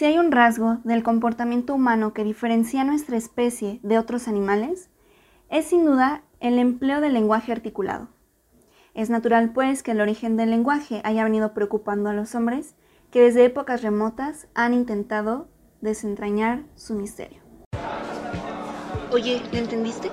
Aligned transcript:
Si 0.00 0.06
hay 0.06 0.16
un 0.16 0.32
rasgo 0.32 0.78
del 0.82 1.02
comportamiento 1.02 1.74
humano 1.74 2.14
que 2.14 2.24
diferencia 2.24 2.80
a 2.80 2.84
nuestra 2.84 3.18
especie 3.18 3.80
de 3.82 3.98
otros 3.98 4.28
animales, 4.28 4.88
es 5.50 5.66
sin 5.66 5.84
duda 5.84 6.22
el 6.40 6.58
empleo 6.58 7.02
del 7.02 7.12
lenguaje 7.12 7.52
articulado. 7.52 8.08
Es 8.94 9.10
natural, 9.10 9.52
pues, 9.52 9.82
que 9.82 9.90
el 9.90 10.00
origen 10.00 10.38
del 10.38 10.48
lenguaje 10.48 11.02
haya 11.04 11.22
venido 11.22 11.52
preocupando 11.52 12.08
a 12.08 12.14
los 12.14 12.34
hombres 12.34 12.76
que 13.10 13.20
desde 13.20 13.44
épocas 13.44 13.82
remotas 13.82 14.48
han 14.54 14.72
intentado 14.72 15.48
desentrañar 15.82 16.62
su 16.76 16.94
misterio. 16.94 17.42
Oye, 19.12 19.42
¿le 19.52 19.58
entendiste? 19.58 20.08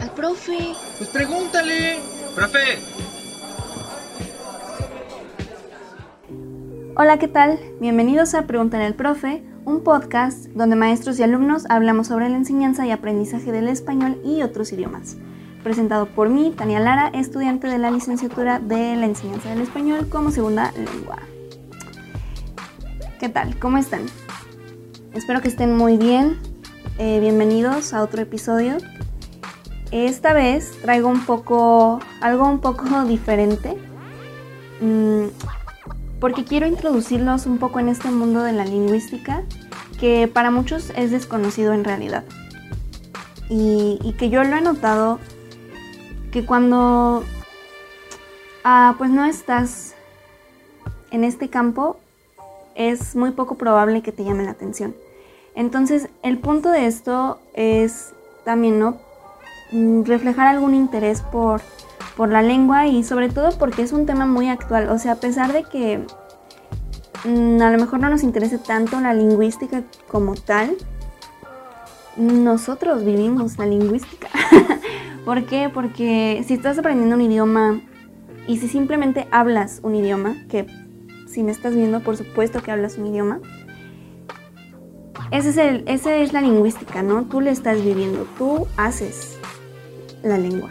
Al 0.00 0.10
profe. 0.10 0.74
Pues 0.98 1.10
pregúntale. 1.10 1.98
Profe. 2.34 3.05
Hola, 6.98 7.18
¿qué 7.18 7.28
tal? 7.28 7.60
Bienvenidos 7.78 8.34
a 8.34 8.46
Pregúntale 8.46 8.86
al 8.86 8.94
profe, 8.94 9.42
un 9.66 9.84
podcast 9.84 10.46
donde 10.54 10.76
maestros 10.76 11.18
y 11.18 11.22
alumnos 11.22 11.66
hablamos 11.68 12.06
sobre 12.06 12.30
la 12.30 12.38
enseñanza 12.38 12.86
y 12.86 12.90
aprendizaje 12.90 13.52
del 13.52 13.68
español 13.68 14.18
y 14.24 14.40
otros 14.40 14.72
idiomas. 14.72 15.18
Presentado 15.62 16.06
por 16.06 16.30
mí, 16.30 16.54
Tania 16.56 16.80
Lara, 16.80 17.08
estudiante 17.08 17.66
de 17.68 17.76
la 17.76 17.90
licenciatura 17.90 18.60
de 18.60 18.96
la 18.96 19.04
enseñanza 19.04 19.50
del 19.50 19.60
español 19.60 20.08
como 20.08 20.30
segunda 20.30 20.72
lengua. 20.72 21.18
¿Qué 23.20 23.28
tal? 23.28 23.58
¿Cómo 23.58 23.76
están? 23.76 24.06
Espero 25.12 25.42
que 25.42 25.48
estén 25.48 25.76
muy 25.76 25.98
bien. 25.98 26.38
Eh, 26.96 27.20
bienvenidos 27.20 27.92
a 27.92 28.02
otro 28.02 28.22
episodio. 28.22 28.78
Esta 29.90 30.32
vez 30.32 30.72
traigo 30.80 31.10
un 31.10 31.26
poco, 31.26 32.00
algo 32.22 32.48
un 32.48 32.60
poco 32.60 33.04
diferente. 33.06 33.76
Mm, 34.80 35.26
porque 36.20 36.44
quiero 36.44 36.66
introducirlos 36.66 37.46
un 37.46 37.58
poco 37.58 37.80
en 37.80 37.88
este 37.88 38.10
mundo 38.10 38.42
de 38.42 38.52
la 38.52 38.64
lingüística 38.64 39.42
que 39.98 40.28
para 40.28 40.50
muchos 40.50 40.90
es 40.96 41.10
desconocido 41.10 41.72
en 41.72 41.84
realidad. 41.84 42.24
Y, 43.48 44.14
que 44.18 44.28
yo 44.28 44.42
lo 44.42 44.56
he 44.56 44.60
notado 44.60 45.20
que 46.32 46.44
cuando 46.44 47.22
ah, 48.64 48.94
pues 48.98 49.10
no 49.10 49.24
estás 49.24 49.94
en 51.10 51.22
este 51.22 51.48
campo 51.48 51.98
es 52.74 53.14
muy 53.14 53.30
poco 53.30 53.54
probable 53.54 54.02
que 54.02 54.12
te 54.12 54.24
llame 54.24 54.44
la 54.44 54.50
atención. 54.50 54.94
Entonces 55.54 56.08
el 56.22 56.38
punto 56.38 56.70
de 56.70 56.86
esto 56.86 57.38
es 57.54 58.12
también 58.44 58.78
¿no? 58.78 58.98
Mm, 59.72 60.04
reflejar 60.04 60.46
algún 60.46 60.74
interés 60.74 61.22
por 61.22 61.62
por 62.16 62.30
la 62.30 62.42
lengua 62.42 62.86
y 62.86 63.04
sobre 63.04 63.28
todo 63.28 63.56
porque 63.58 63.82
es 63.82 63.92
un 63.92 64.06
tema 64.06 64.26
muy 64.26 64.48
actual. 64.48 64.88
O 64.88 64.98
sea, 64.98 65.12
a 65.12 65.16
pesar 65.16 65.52
de 65.52 65.64
que 65.64 66.04
mm, 67.24 67.60
a 67.60 67.70
lo 67.70 67.78
mejor 67.78 68.00
no 68.00 68.08
nos 68.08 68.22
interese 68.22 68.58
tanto 68.58 69.00
la 69.00 69.12
lingüística 69.12 69.82
como 70.08 70.34
tal, 70.34 70.76
nosotros 72.16 73.04
vivimos 73.04 73.58
la 73.58 73.66
lingüística. 73.66 74.28
¿Por 75.24 75.44
qué? 75.44 75.70
Porque 75.72 76.42
si 76.46 76.54
estás 76.54 76.78
aprendiendo 76.78 77.16
un 77.16 77.22
idioma 77.22 77.80
y 78.46 78.58
si 78.58 78.68
simplemente 78.68 79.28
hablas 79.30 79.80
un 79.82 79.94
idioma, 79.94 80.36
que 80.48 80.66
si 81.26 81.42
me 81.42 81.52
estás 81.52 81.74
viendo, 81.74 82.00
por 82.00 82.16
supuesto 82.16 82.62
que 82.62 82.70
hablas 82.70 82.96
un 82.96 83.06
idioma, 83.06 83.40
ese 85.32 85.50
es 85.50 85.56
el, 85.56 85.84
esa 85.86 86.16
es 86.16 86.32
la 86.32 86.40
lingüística, 86.40 87.02
¿no? 87.02 87.24
Tú 87.24 87.40
le 87.40 87.50
estás 87.50 87.82
viviendo, 87.82 88.26
tú 88.38 88.66
haces 88.76 89.38
la 90.22 90.38
lengua. 90.38 90.70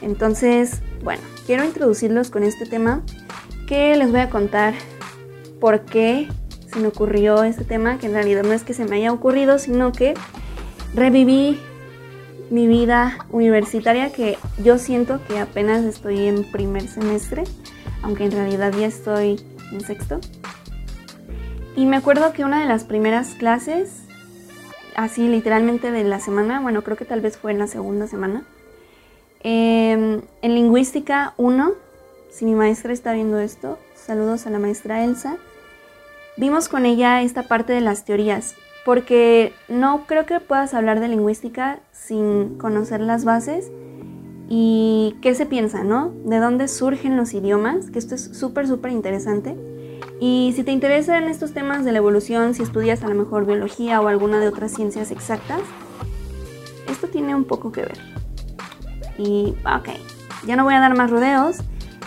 Entonces, 0.00 0.80
bueno, 1.02 1.22
quiero 1.46 1.64
introducirlos 1.64 2.30
con 2.30 2.42
este 2.42 2.66
tema 2.66 3.02
que 3.66 3.96
les 3.96 4.10
voy 4.10 4.20
a 4.20 4.30
contar 4.30 4.74
por 5.60 5.84
qué 5.84 6.28
se 6.72 6.78
me 6.78 6.88
ocurrió 6.88 7.42
este 7.42 7.64
tema, 7.64 7.98
que 7.98 8.06
en 8.06 8.12
realidad 8.12 8.42
no 8.42 8.52
es 8.52 8.62
que 8.62 8.74
se 8.74 8.84
me 8.84 8.96
haya 8.96 9.12
ocurrido, 9.12 9.58
sino 9.58 9.92
que 9.92 10.14
reviví 10.94 11.58
mi 12.50 12.66
vida 12.66 13.26
universitaria 13.30 14.10
que 14.10 14.38
yo 14.62 14.78
siento 14.78 15.20
que 15.26 15.38
apenas 15.38 15.84
estoy 15.84 16.26
en 16.26 16.44
primer 16.44 16.88
semestre, 16.88 17.44
aunque 18.02 18.24
en 18.24 18.32
realidad 18.32 18.72
ya 18.72 18.86
estoy 18.86 19.40
en 19.72 19.80
sexto. 19.80 20.20
Y 21.76 21.86
me 21.86 21.96
acuerdo 21.96 22.32
que 22.32 22.44
una 22.44 22.60
de 22.60 22.66
las 22.66 22.84
primeras 22.84 23.34
clases, 23.34 24.02
así 24.96 25.28
literalmente 25.28 25.90
de 25.90 26.04
la 26.04 26.20
semana, 26.20 26.60
bueno, 26.60 26.82
creo 26.82 26.96
que 26.96 27.04
tal 27.04 27.20
vez 27.20 27.36
fue 27.36 27.52
en 27.52 27.58
la 27.58 27.66
segunda 27.66 28.06
semana, 28.06 28.44
Em, 29.40 30.22
en 30.42 30.54
lingüística 30.54 31.34
1, 31.36 31.72
si 32.30 32.44
mi 32.44 32.54
maestra 32.54 32.92
está 32.92 33.12
viendo 33.12 33.38
esto, 33.38 33.78
saludos 33.94 34.46
a 34.46 34.50
la 34.50 34.58
maestra 34.58 35.04
Elsa, 35.04 35.36
vimos 36.36 36.68
con 36.68 36.86
ella 36.86 37.22
esta 37.22 37.44
parte 37.44 37.72
de 37.72 37.80
las 37.80 38.04
teorías, 38.04 38.56
porque 38.84 39.52
no 39.68 40.06
creo 40.06 40.26
que 40.26 40.40
puedas 40.40 40.74
hablar 40.74 40.98
de 40.98 41.08
lingüística 41.08 41.78
sin 41.92 42.58
conocer 42.58 43.00
las 43.00 43.24
bases 43.24 43.70
y 44.48 45.16
qué 45.20 45.34
se 45.34 45.46
piensa, 45.46 45.84
¿no? 45.84 46.12
De 46.24 46.38
dónde 46.38 46.66
surgen 46.66 47.16
los 47.16 47.32
idiomas, 47.32 47.90
que 47.90 47.98
esto 47.98 48.16
es 48.16 48.24
súper, 48.24 48.66
súper 48.66 48.90
interesante. 48.90 49.54
Y 50.20 50.52
si 50.56 50.64
te 50.64 50.72
interesan 50.72 51.24
estos 51.28 51.52
temas 51.52 51.84
de 51.84 51.92
la 51.92 51.98
evolución, 51.98 52.54
si 52.54 52.62
estudias 52.64 53.04
a 53.04 53.08
lo 53.08 53.14
mejor 53.14 53.46
biología 53.46 54.00
o 54.00 54.08
alguna 54.08 54.40
de 54.40 54.48
otras 54.48 54.72
ciencias 54.72 55.12
exactas, 55.12 55.60
esto 56.90 57.06
tiene 57.06 57.36
un 57.36 57.44
poco 57.44 57.70
que 57.70 57.82
ver. 57.82 58.17
Y 59.18 59.54
ok, 59.64 59.88
ya 60.46 60.56
no 60.56 60.64
voy 60.64 60.74
a 60.74 60.80
dar 60.80 60.96
más 60.96 61.10
rodeos. 61.10 61.58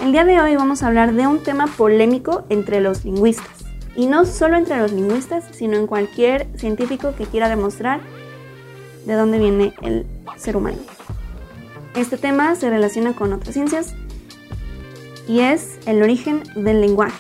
El 0.02 0.14
día 0.14 0.24
de 0.24 0.40
hoy 0.40 0.56
vamos 0.56 0.82
a 0.82 0.88
hablar 0.88 1.14
de 1.14 1.28
un 1.28 1.44
tema 1.44 1.68
polémico 1.68 2.46
entre 2.50 2.80
los 2.80 3.04
lingüistas. 3.06 3.66
Y 3.96 4.06
no 4.08 4.26
solo 4.26 4.56
entre 4.56 4.78
los 4.78 4.94
lingüistas, 4.94 5.44
sino 5.52 5.76
en 5.78 5.86
cualquier 5.86 6.48
científico 6.58 7.14
que 7.18 7.26
quiera 7.26 7.50
demostrar 7.50 8.00
de 9.06 9.14
dónde 9.14 9.38
viene 9.38 9.74
el 9.82 10.06
ser 10.38 10.56
humano. 10.56 10.78
Este 11.96 12.18
tema 12.18 12.56
se 12.56 12.70
relaciona 12.70 13.14
con 13.14 13.34
otras 13.34 13.54
ciencias 13.54 13.94
y 15.28 15.42
es 15.42 15.78
el 15.86 16.02
origen 16.02 16.42
del 16.56 16.80
lenguaje. 16.80 17.20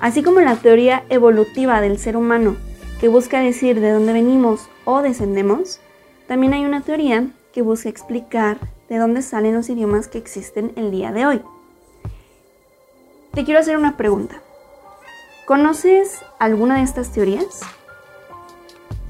Así 0.00 0.22
como 0.22 0.40
la 0.40 0.54
teoría 0.54 1.02
evolutiva 1.08 1.80
del 1.80 1.98
ser 1.98 2.16
humano 2.16 2.56
que 3.00 3.08
busca 3.08 3.40
decir 3.40 3.80
de 3.80 3.90
dónde 3.90 4.12
venimos 4.12 4.68
o 4.84 5.02
descendemos, 5.02 5.80
también 6.28 6.52
hay 6.54 6.64
una 6.64 6.82
teoría 6.82 7.26
que 7.58 7.62
busca 7.62 7.88
explicar 7.88 8.56
de 8.88 8.98
dónde 8.98 9.20
salen 9.20 9.52
los 9.52 9.68
idiomas 9.68 10.06
que 10.06 10.18
existen 10.18 10.72
el 10.76 10.92
día 10.92 11.10
de 11.10 11.26
hoy. 11.26 11.42
Te 13.32 13.44
quiero 13.44 13.58
hacer 13.58 13.76
una 13.76 13.96
pregunta. 13.96 14.40
¿Conoces 15.44 16.20
alguna 16.38 16.76
de 16.76 16.84
estas 16.84 17.10
teorías? 17.10 17.62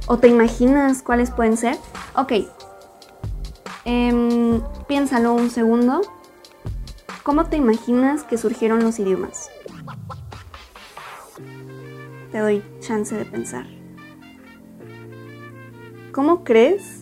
¿O 0.06 0.16
te 0.16 0.28
imaginas 0.28 1.02
cuáles 1.02 1.30
pueden 1.30 1.58
ser? 1.58 1.76
Ok, 2.16 2.32
em, 3.84 4.62
piénsalo 4.86 5.34
un 5.34 5.50
segundo. 5.50 6.00
¿Cómo 7.24 7.50
te 7.50 7.58
imaginas 7.58 8.24
que 8.24 8.38
surgieron 8.38 8.82
los 8.82 8.98
idiomas? 8.98 9.50
Te 12.32 12.38
doy 12.38 12.64
chance 12.80 13.14
de 13.14 13.26
pensar. 13.26 13.66
¿Cómo 16.12 16.44
crees 16.44 16.97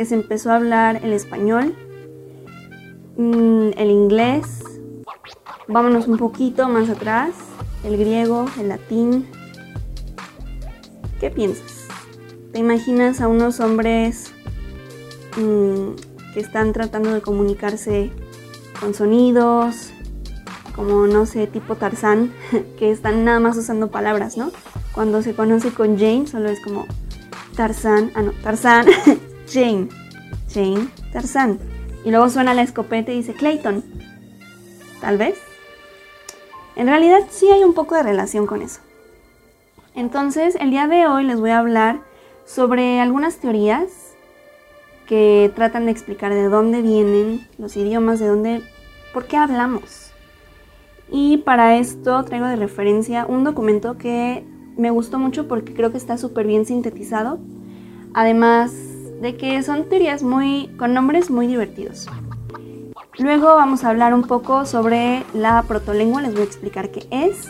que 0.00 0.06
se 0.06 0.14
empezó 0.14 0.50
a 0.50 0.56
hablar 0.56 1.04
el 1.04 1.12
español, 1.12 1.74
mm, 3.18 3.72
el 3.76 3.90
inglés, 3.90 4.64
vámonos 5.68 6.08
un 6.08 6.16
poquito 6.16 6.70
más 6.70 6.88
atrás, 6.88 7.32
el 7.84 7.98
griego, 7.98 8.46
el 8.58 8.70
latín. 8.70 9.26
¿Qué 11.20 11.30
piensas? 11.30 11.86
¿Te 12.50 12.60
imaginas 12.60 13.20
a 13.20 13.28
unos 13.28 13.60
hombres 13.60 14.32
mm, 15.36 16.32
que 16.32 16.40
están 16.40 16.72
tratando 16.72 17.12
de 17.12 17.20
comunicarse 17.20 18.10
con 18.80 18.94
sonidos, 18.94 19.90
como 20.74 21.06
no 21.08 21.26
sé, 21.26 21.46
tipo 21.46 21.74
Tarzán, 21.74 22.32
que 22.78 22.90
están 22.90 23.26
nada 23.26 23.38
más 23.38 23.54
usando 23.58 23.90
palabras, 23.90 24.38
¿no? 24.38 24.50
Cuando 24.94 25.20
se 25.20 25.34
conoce 25.34 25.74
con 25.74 25.98
James 25.98 26.30
solo 26.30 26.48
es 26.48 26.58
como 26.62 26.86
Tarzán, 27.54 28.12
ah 28.14 28.22
no, 28.22 28.32
Tarzán, 28.42 28.86
Jane, 29.52 29.88
Jane, 30.52 30.88
Tarzán. 31.12 31.58
Y 32.04 32.10
luego 32.10 32.28
suena 32.28 32.54
la 32.54 32.62
escopeta 32.62 33.12
y 33.12 33.16
dice 33.16 33.34
Clayton. 33.34 33.84
Tal 35.00 35.18
vez. 35.18 35.38
En 36.76 36.86
realidad 36.86 37.20
sí 37.30 37.48
hay 37.48 37.64
un 37.64 37.74
poco 37.74 37.94
de 37.94 38.02
relación 38.02 38.46
con 38.46 38.62
eso. 38.62 38.80
Entonces, 39.94 40.56
el 40.60 40.70
día 40.70 40.86
de 40.86 41.06
hoy 41.06 41.24
les 41.24 41.40
voy 41.40 41.50
a 41.50 41.58
hablar 41.58 42.00
sobre 42.46 43.00
algunas 43.00 43.36
teorías 43.36 44.14
que 45.06 45.50
tratan 45.56 45.86
de 45.86 45.90
explicar 45.90 46.32
de 46.32 46.48
dónde 46.48 46.82
vienen 46.82 47.46
los 47.58 47.76
idiomas, 47.76 48.20
de 48.20 48.28
dónde, 48.28 48.62
por 49.12 49.26
qué 49.26 49.36
hablamos. 49.36 50.12
Y 51.10 51.38
para 51.38 51.76
esto 51.76 52.24
traigo 52.24 52.46
de 52.46 52.56
referencia 52.56 53.26
un 53.26 53.42
documento 53.42 53.98
que 53.98 54.44
me 54.76 54.90
gustó 54.90 55.18
mucho 55.18 55.48
porque 55.48 55.74
creo 55.74 55.90
que 55.90 55.98
está 55.98 56.16
súper 56.16 56.46
bien 56.46 56.64
sintetizado. 56.64 57.40
Además, 58.14 58.72
de 59.20 59.36
que 59.36 59.62
son 59.62 59.88
teorías 59.88 60.22
muy 60.22 60.68
con 60.78 60.94
nombres 60.94 61.30
muy 61.30 61.46
divertidos. 61.46 62.06
Luego 63.18 63.46
vamos 63.48 63.84
a 63.84 63.90
hablar 63.90 64.14
un 64.14 64.22
poco 64.22 64.64
sobre 64.64 65.24
la 65.34 65.62
protolengua, 65.62 66.22
les 66.22 66.32
voy 66.32 66.42
a 66.42 66.44
explicar 66.44 66.90
qué 66.90 67.06
es 67.10 67.48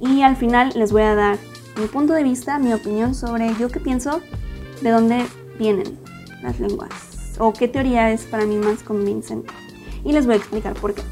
y 0.00 0.22
al 0.22 0.36
final 0.36 0.72
les 0.76 0.92
voy 0.92 1.02
a 1.02 1.14
dar 1.14 1.38
mi 1.78 1.86
punto 1.86 2.12
de 2.12 2.22
vista, 2.22 2.58
mi 2.58 2.72
opinión 2.72 3.14
sobre 3.14 3.52
yo 3.56 3.68
qué 3.68 3.80
pienso 3.80 4.20
de 4.80 4.90
dónde 4.90 5.26
vienen 5.58 5.98
las 6.42 6.60
lenguas 6.60 7.36
o 7.38 7.52
qué 7.52 7.66
teoría 7.66 8.12
es 8.12 8.24
para 8.24 8.46
mí 8.46 8.56
más 8.56 8.82
convincente. 8.82 9.52
Y 10.04 10.12
les 10.12 10.26
voy 10.26 10.34
a 10.34 10.38
explicar 10.38 10.74
por 10.74 10.94
qué. 10.94 11.02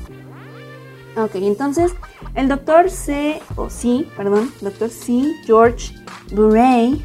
Ok, 1.17 1.35
entonces 1.37 1.95
el 2.35 2.49
doctor 2.49 2.91
C, 2.91 3.41
o 3.57 3.71
C, 3.71 4.07
perdón, 4.17 4.53
doctor 4.61 4.91
C. 4.91 5.33
George 5.47 5.95
Buray 6.33 7.03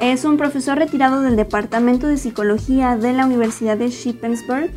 es 0.00 0.24
un 0.24 0.36
profesor 0.36 0.78
retirado 0.78 1.22
del 1.22 1.34
Departamento 1.34 2.06
de 2.06 2.18
Psicología 2.18 2.96
de 2.96 3.12
la 3.12 3.26
Universidad 3.26 3.76
de 3.76 3.88
Shippensburg 3.88 4.70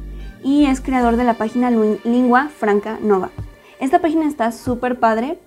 y 0.44 0.66
es 0.66 0.82
creador 0.82 1.16
de 1.16 1.24
la 1.24 1.36
página 1.36 1.70
Lingua 1.70 2.50
Franca 2.50 2.98
Nova. 3.02 3.30
Esta 3.80 4.00
página 4.00 4.28
está 4.28 4.52
súper 4.52 5.00
padre. 5.00 5.38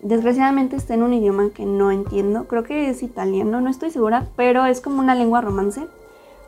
Desgraciadamente 0.00 0.76
está 0.76 0.94
en 0.94 1.02
un 1.02 1.14
idioma 1.14 1.50
que 1.52 1.64
no 1.64 1.90
entiendo. 1.90 2.44
Creo 2.44 2.62
que 2.62 2.88
es 2.88 3.02
italiano, 3.02 3.60
no 3.60 3.68
estoy 3.68 3.90
segura, 3.90 4.26
pero 4.36 4.66
es 4.66 4.80
como 4.80 5.00
una 5.00 5.16
lengua 5.16 5.40
romance. 5.40 5.86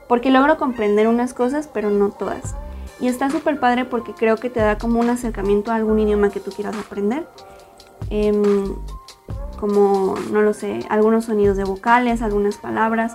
Porque 0.09 0.31
logro 0.31 0.57
comprender 0.57 1.09
unas 1.09 1.35
cosas, 1.35 1.69
pero 1.73 1.91
no 1.91 2.11
todas. 2.11 2.55
Y 3.01 3.09
está 3.09 3.31
súper 3.31 3.59
padre 3.59 3.85
porque 3.85 4.13
creo 4.13 4.37
que 4.37 4.51
te 4.51 4.61
da 4.61 4.79
como 4.79 5.01
un 5.01 5.09
acercamiento 5.09 5.73
a 5.73 5.77
algún 5.77 5.99
idioma 5.99 6.31
que 6.31 6.41
tú 6.41 6.53
quieras 6.53 6.77
aprender. 6.77 7.27
Em, 8.11 8.75
como, 9.61 10.17
no 10.33 10.43
lo 10.43 10.55
sé, 10.55 10.81
algunos 10.89 11.27
sonidos 11.27 11.57
de 11.57 11.65
vocales, 11.65 12.23
algunas 12.23 12.57
palabras. 12.57 13.15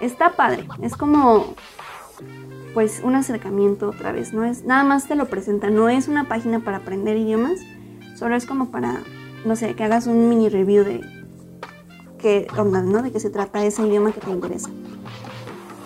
Está 0.00 0.30
padre, 0.36 0.68
es 0.82 0.96
como 0.96 1.54
pues 2.74 3.00
un 3.04 3.14
acercamiento 3.14 3.90
otra 3.90 4.10
vez, 4.10 4.32
no 4.32 4.44
es 4.44 4.64
nada 4.64 4.82
más 4.82 5.06
te 5.06 5.14
lo 5.14 5.26
presenta, 5.26 5.70
no 5.70 5.88
es 5.88 6.08
una 6.08 6.24
página 6.28 6.60
para 6.60 6.78
aprender 6.78 7.16
idiomas, 7.16 7.60
solo 8.16 8.34
es 8.34 8.46
como 8.46 8.70
para, 8.70 9.00
no 9.44 9.54
sé, 9.54 9.74
que 9.74 9.84
hagas 9.84 10.08
un 10.08 10.28
mini 10.28 10.48
review 10.48 10.84
de 10.84 11.00
qué 12.18 12.48
onda, 12.58 12.82
¿no? 12.82 13.02
De 13.02 13.12
qué 13.12 13.20
se 13.20 13.30
trata 13.30 13.64
ese 13.64 13.86
idioma 13.86 14.10
que 14.10 14.20
te 14.20 14.30
interesa. 14.30 14.70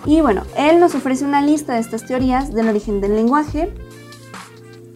Y 0.06 0.22
bueno, 0.22 0.42
él 0.56 0.80
nos 0.80 0.94
ofrece 0.94 1.24
una 1.24 1.42
lista 1.42 1.74
de 1.74 1.80
estas 1.80 2.06
teorías 2.06 2.54
del 2.54 2.68
origen 2.68 3.02
del 3.02 3.14
lenguaje. 3.14 3.74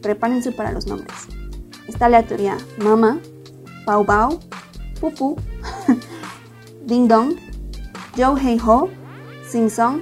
Prepárense 0.00 0.52
para 0.52 0.72
los 0.72 0.86
nombres. 0.86 1.12
Está 1.86 2.08
la 2.08 2.22
teoría 2.22 2.56
mama, 2.82 3.18
pau 3.84 4.06
pau, 4.06 4.40
pupu, 5.02 5.36
ding 6.86 7.08
dong, 7.08 7.34
yo 8.14 8.36
hey 8.36 8.56
ho, 8.64 8.88
sing 9.44 9.68
song, 9.68 10.00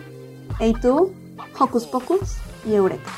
hey 0.59 0.75
tu, 0.83 1.11
hocus 1.59 1.87
pocus 1.87 2.37
y 2.67 2.75
eureka. 2.75 3.11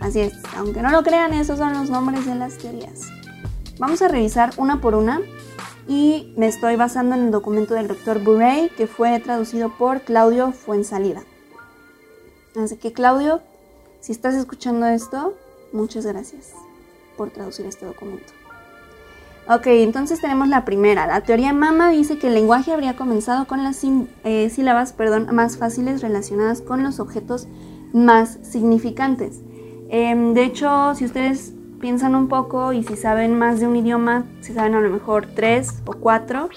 Así 0.00 0.20
es, 0.20 0.34
aunque 0.56 0.82
no 0.82 0.90
lo 0.90 1.04
crean, 1.04 1.32
esos 1.32 1.58
son 1.58 1.72
los 1.72 1.88
nombres 1.88 2.26
de 2.26 2.34
las 2.34 2.58
teorías. 2.58 3.02
Vamos 3.78 4.02
a 4.02 4.08
revisar 4.08 4.50
una 4.56 4.80
por 4.80 4.96
una 4.96 5.20
y 5.86 6.34
me 6.36 6.48
estoy 6.48 6.74
basando 6.74 7.14
en 7.14 7.26
el 7.26 7.30
documento 7.30 7.74
del 7.74 7.86
doctor 7.86 8.18
Burray 8.18 8.68
que 8.70 8.88
fue 8.88 9.20
traducido 9.20 9.70
por 9.78 10.00
Claudio 10.00 10.50
Fuensalida. 10.50 11.22
Así 12.56 12.76
que 12.76 12.92
Claudio, 12.92 13.40
si 14.00 14.10
estás 14.10 14.34
escuchando 14.34 14.86
esto, 14.86 15.34
muchas 15.72 16.06
gracias 16.06 16.54
por 17.16 17.30
traducir 17.30 17.66
este 17.66 17.86
documento. 17.86 18.32
Ok, 19.48 19.68
entonces 19.68 20.20
tenemos 20.20 20.48
la 20.48 20.64
primera. 20.64 21.06
La 21.06 21.20
teoría 21.20 21.52
Mama 21.52 21.90
dice 21.90 22.18
que 22.18 22.26
el 22.26 22.34
lenguaje 22.34 22.72
habría 22.72 22.96
comenzado 22.96 23.46
con 23.46 23.62
las 23.62 23.80
eh, 24.24 24.50
sílabas 24.50 24.92
perdón, 24.92 25.28
más 25.32 25.56
fáciles 25.56 26.02
relacionadas 26.02 26.60
con 26.60 26.82
los 26.82 26.98
objetos 26.98 27.46
más 27.92 28.40
significantes. 28.42 29.42
Em, 29.88 30.34
de 30.34 30.42
hecho, 30.42 30.96
si 30.96 31.04
ustedes 31.04 31.52
piensan 31.80 32.16
un 32.16 32.26
poco 32.26 32.72
y 32.72 32.82
si 32.82 32.96
saben 32.96 33.38
más 33.38 33.60
de 33.60 33.68
un 33.68 33.76
idioma, 33.76 34.24
si 34.40 34.52
saben 34.52 34.74
a 34.74 34.80
lo 34.80 34.90
mejor 34.90 35.28
tres 35.32 35.74
o 35.86 35.92
cuatro, 35.92 36.48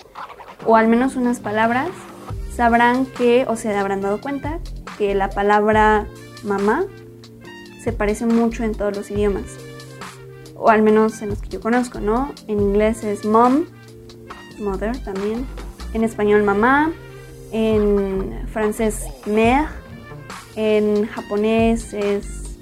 o 0.66 0.76
al 0.76 0.88
menos 0.88 1.16
unas 1.16 1.40
palabras, 1.40 1.90
sabrán 2.56 3.06
que, 3.06 3.46
o 3.48 3.56
se 3.56 3.72
habrán 3.72 4.02
dado 4.02 4.20
cuenta, 4.20 4.58
que 4.98 5.14
la 5.14 5.30
palabra 5.30 6.08
mamá 6.44 6.86
se 7.84 7.94
parece 7.94 8.26
mucho 8.26 8.64
en 8.64 8.74
todos 8.74 8.98
los 8.98 9.12
idiomas 9.12 9.69
o 10.60 10.70
al 10.70 10.82
menos 10.82 11.22
en 11.22 11.30
los 11.30 11.40
que 11.40 11.50
yo 11.50 11.62
conozco, 11.62 12.00
¿no? 12.00 12.34
En 12.48 12.60
inglés 12.60 13.04
es 13.04 13.26
mom, 13.26 13.66
mother 14.60 15.02
también, 15.04 15.46
en 15.94 16.04
español 16.04 16.44
mamá, 16.44 16.92
en 17.52 18.46
francés 18.52 19.08
mère, 19.26 19.68
en 20.56 21.08
japonés 21.08 21.94
es, 21.94 22.60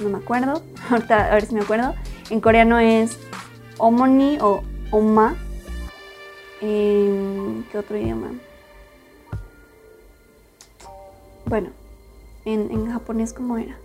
no 0.00 0.10
me 0.10 0.18
acuerdo, 0.18 0.62
ahorita 0.90 1.32
a 1.32 1.34
ver 1.34 1.46
si 1.46 1.54
me 1.54 1.62
acuerdo, 1.62 1.94
en 2.28 2.40
coreano 2.40 2.78
es 2.78 3.18
omoni 3.78 4.38
o 4.40 4.62
oma, 4.90 5.34
en 6.60 7.66
qué 7.72 7.78
otro 7.78 7.96
idioma. 7.96 8.32
Bueno, 11.46 11.70
en, 12.44 12.70
en 12.70 12.92
japonés 12.92 13.32
cómo 13.32 13.56
era 13.56 13.78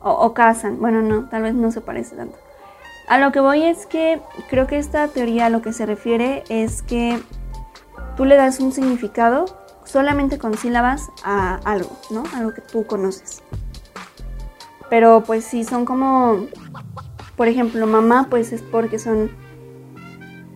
o, 0.00 0.10
o 0.10 0.34
casan. 0.34 0.78
Bueno, 0.80 1.02
no, 1.02 1.28
tal 1.28 1.42
vez 1.42 1.54
no 1.54 1.70
se 1.70 1.80
parece 1.80 2.16
tanto. 2.16 2.36
A 3.08 3.18
lo 3.18 3.32
que 3.32 3.40
voy 3.40 3.62
es 3.62 3.86
que 3.86 4.20
creo 4.50 4.66
que 4.66 4.78
esta 4.78 5.08
teoría 5.08 5.46
a 5.46 5.50
lo 5.50 5.62
que 5.62 5.72
se 5.72 5.86
refiere 5.86 6.44
es 6.50 6.82
que 6.82 7.18
tú 8.16 8.26
le 8.26 8.36
das 8.36 8.60
un 8.60 8.72
significado 8.72 9.46
solamente 9.84 10.36
con 10.36 10.56
sílabas 10.58 11.08
a 11.24 11.60
algo, 11.64 11.90
¿no? 12.10 12.24
Algo 12.34 12.52
que 12.52 12.60
tú 12.60 12.84
conoces. 12.84 13.42
Pero 14.90 15.22
pues 15.24 15.44
si 15.44 15.64
son 15.64 15.84
como, 15.84 16.46
por 17.36 17.48
ejemplo, 17.48 17.86
mamá, 17.86 18.26
pues 18.28 18.52
es 18.52 18.60
porque 18.60 18.98
son 18.98 19.30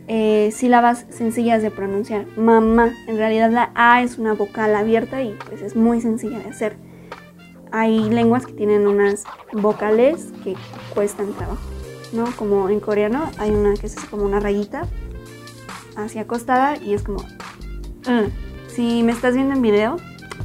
eh, 0.09 0.51
sílabas 0.53 1.07
sencillas 1.09 1.63
de 1.63 1.71
pronunciar. 1.71 2.27
Mamá, 2.37 2.93
en 3.07 3.17
realidad 3.17 3.51
la 3.51 3.71
A 3.75 4.03
es 4.03 4.19
una 4.19 4.35
vocal 4.35 4.75
abierta 4.75 5.23
y 5.23 5.39
pues 5.49 5.63
es 5.63 5.75
muy 5.75 6.01
sencilla 6.01 6.39
de 6.39 6.51
hacer 6.51 6.77
hay 7.73 8.11
lenguas 8.11 8.47
que 8.47 8.53
tienen 8.53 8.87
unas 8.87 9.25
vocales 9.53 10.29
que 10.45 10.55
cuestan 10.95 11.33
trabajo, 11.33 11.63
¿no? 12.13 12.25
Como 12.37 12.69
en 12.69 12.81
coreano 12.81 13.31
hay 13.39 13.51
una 13.51 13.75
que 13.75 13.87
es 13.87 13.97
como 14.11 14.25
una 14.25 14.41
rayita 14.41 14.87
hacia 15.97 16.23
acostada 16.23 16.77
y 16.77 16.95
es 16.95 17.03
como... 17.03 17.21
Uh". 17.21 18.29
Si 18.69 19.03
me 19.03 19.13
estás 19.13 19.35
viendo 19.35 19.55
en 19.55 19.63
video, 19.63 19.97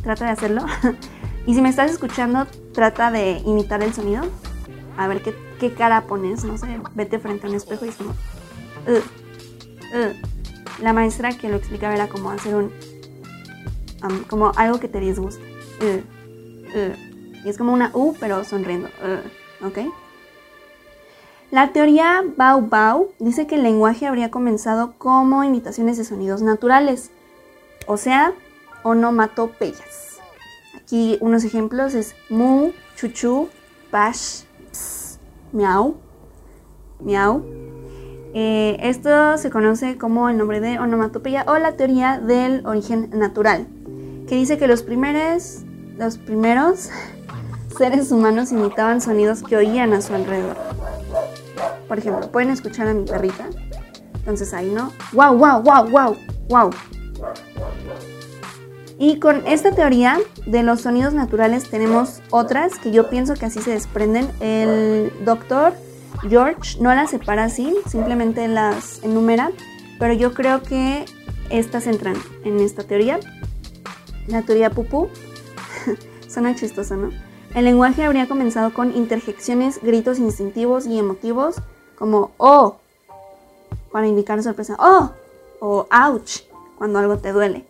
trata 0.04 0.26
de 0.26 0.32
hacerlo. 0.32 0.66
y 1.46 1.54
si 1.54 1.62
me 1.62 1.70
estás 1.70 1.92
escuchando, 1.92 2.46
trata 2.74 3.12
de 3.12 3.42
imitar 3.46 3.84
el 3.84 3.94
sonido. 3.94 4.24
A 4.98 5.08
ver 5.08 5.22
qué, 5.22 5.74
cara 5.74 6.06
pones, 6.08 6.44
no 6.44 6.58
sé, 6.58 6.80
vete 6.96 7.20
frente 7.20 7.46
a 7.46 7.50
un 7.50 7.56
espejo 7.56 7.86
y 7.86 7.90
es 7.90 7.96
como... 7.96 8.12
Uh". 8.12 9.04
La 10.82 10.94
maestra 10.94 11.36
que 11.38 11.50
lo 11.50 11.58
explicaba 11.58 11.94
era 11.94 12.08
como 12.08 12.32
hacer 12.32 12.56
un... 12.56 12.72
como 14.28 14.52
algo 14.56 14.80
que 14.80 14.88
te 14.88 15.00
disgusta. 15.00 15.44
Es 17.50 17.58
como 17.58 17.74
una 17.74 17.92
U, 17.94 18.16
pero 18.20 18.44
sonriendo. 18.44 18.90
¿Ok? 19.66 19.80
La 21.50 21.72
teoría 21.72 22.26
Bau 22.36 22.68
Bau 22.68 23.14
dice 23.20 23.48
que 23.48 23.56
el 23.56 23.64
lenguaje 23.64 24.06
habría 24.06 24.30
comenzado 24.30 24.96
como 24.98 25.46
imitaciones 25.46 25.98
de 25.98 26.04
sonidos 26.04 26.42
naturales, 26.42 27.10
o 27.86 27.96
sea, 27.96 28.34
onomatopeyas. 28.84 30.18
Aquí 30.76 31.18
unos 31.22 31.46
ejemplos 31.46 31.94
es 31.94 32.16
mu, 32.30 32.72
chuchu, 32.98 33.48
bash, 33.94 34.44
ps, 34.72 35.20
miau, 35.54 35.96
miau. 37.00 37.46
Eh, 38.34 38.78
esto 38.82 39.38
se 39.38 39.50
conoce 39.50 39.98
como 39.98 40.28
el 40.28 40.38
nombre 40.38 40.60
de 40.60 40.80
onomatopeya 40.80 41.46
o 41.48 41.58
la 41.58 41.78
teoría 41.78 42.20
del 42.20 42.66
origen 42.68 43.10
natural, 43.14 43.68
que 44.28 44.36
dice 44.36 44.58
que 44.58 44.68
los 44.68 44.84
primeros, 44.84 45.60
los 45.98 46.18
primeros 46.18 46.90
seres 47.78 48.12
humanos 48.12 48.52
imitaban 48.52 49.02
sonidos 49.02 49.44
que 49.44 49.56
oían 49.56 49.94
a 49.94 50.02
su 50.02 50.14
alrededor. 50.14 50.58
Por 51.88 52.00
ejemplo, 52.00 52.32
pueden 52.32 52.50
escuchar 52.50 52.88
a 52.88 52.94
mi 52.94 53.06
perrita. 53.06 53.48
Entonces 54.16 54.54
ahí, 54.54 54.70
¿no? 54.70 54.92
¡Wow, 55.14 55.38
wow, 55.38 55.62
wow, 55.62 55.90
wow, 55.90 56.18
wow! 56.50 56.70
Y 59.00 59.20
con 59.20 59.46
esta 59.46 59.72
teoría 59.72 60.18
de 60.48 60.64
los 60.64 60.82
sonidos 60.82 61.14
naturales 61.14 61.70
tenemos 61.70 62.22
otras 62.32 62.80
que 62.80 62.92
yo 62.92 63.10
pienso 63.10 63.36
que 63.36 63.46
así 63.46 63.62
se 63.62 63.72
desprenden. 63.72 64.30
El 64.40 65.14
doctor 65.24 65.74
George 66.28 66.82
no 66.82 66.94
las 66.94 67.12
separa 67.12 67.44
así, 67.44 67.76
simplemente 67.88 68.48
las 68.48 69.04
enumera, 69.04 69.52
pero 70.00 70.14
yo 70.14 70.34
creo 70.34 70.64
que 70.64 71.06
estas 71.50 71.86
entran 71.86 72.16
en 72.44 72.60
esta 72.60 72.84
teoría. 72.84 73.20
La 74.28 74.42
teoría 74.42 74.72
pupú. 74.72 75.10
Suena 76.28 76.56
chistoso, 76.56 76.98
¿no? 76.98 77.27
El 77.56 77.66
lenguaje 77.66 78.04
habría 78.04 78.28
comenzado 78.28 78.74
con 78.74 78.96
interjecciones, 78.96 79.82
gritos 79.82 80.20
instintivos 80.20 80.86
y 80.86 81.00
emotivos 81.00 81.56
como 81.98 82.32
oh 82.38 82.78
para 83.92 84.08
indicar 84.08 84.42
sorpresa, 84.44 84.76
oh 84.80 85.12
o 85.60 85.88
ouch 85.92 86.42
cuando 86.78 87.00
algo 87.00 87.18
te 87.18 87.32
duele. 87.32 87.66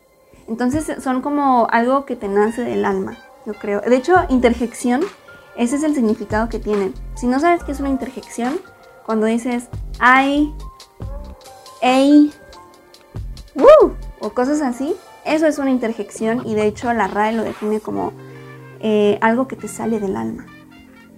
Entonces 0.48 1.02
son 1.02 1.22
como 1.22 1.68
algo 1.72 2.06
que 2.06 2.16
te 2.16 2.28
nace 2.28 2.64
del 2.64 2.86
alma, 2.86 3.18
yo 3.46 3.54
creo. 3.54 3.82
De 3.82 3.96
hecho, 3.96 4.16
interjección, 4.30 5.02
ese 5.56 5.78
es 5.78 5.84
el 5.84 5.96
significado 5.96 6.50
que 6.50 6.60
tiene. 6.60 6.94
Si 7.16 7.28
no 7.28 7.40
sabes 7.40 7.64
qué 7.64 7.72
es 7.72 7.80
una 7.80 7.90
interjección, 7.90 8.60
cuando 9.06 9.26
dices 9.26 9.70
ay, 10.00 10.54
ey, 11.82 12.34
¡woo! 13.56 13.96
o 14.20 14.30
cosas 14.32 14.62
así, 14.62 14.96
eso 15.26 15.46
es 15.46 15.60
una 15.60 15.72
interjección 15.72 16.46
y 16.46 16.56
de 16.56 16.66
hecho 16.66 16.92
la 16.94 17.08
RAE 17.08 17.34
lo 17.34 17.44
define 17.44 17.80
como 17.80 18.14
eh, 18.82 19.18
algo 19.22 19.48
que 19.48 19.56
te 19.56 19.68
sale 19.68 20.00
del 20.00 20.16
alma. 20.16 20.46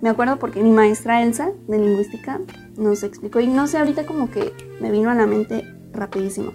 Me 0.01 0.09
acuerdo 0.09 0.39
porque 0.39 0.63
mi 0.63 0.71
maestra 0.71 1.23
Elsa 1.23 1.51
de 1.67 1.77
lingüística 1.77 2.39
nos 2.77 3.03
explicó 3.03 3.41
y 3.41 3.47
no 3.47 3.67
sé, 3.67 3.79
ahorita 3.79 4.05
como 4.05 4.29
que 4.29 4.53
me 4.79 4.91
vino 4.91 5.09
a 5.09 5.15
la 5.15 5.27
mente 5.27 5.65
rapidísimo. 5.91 6.53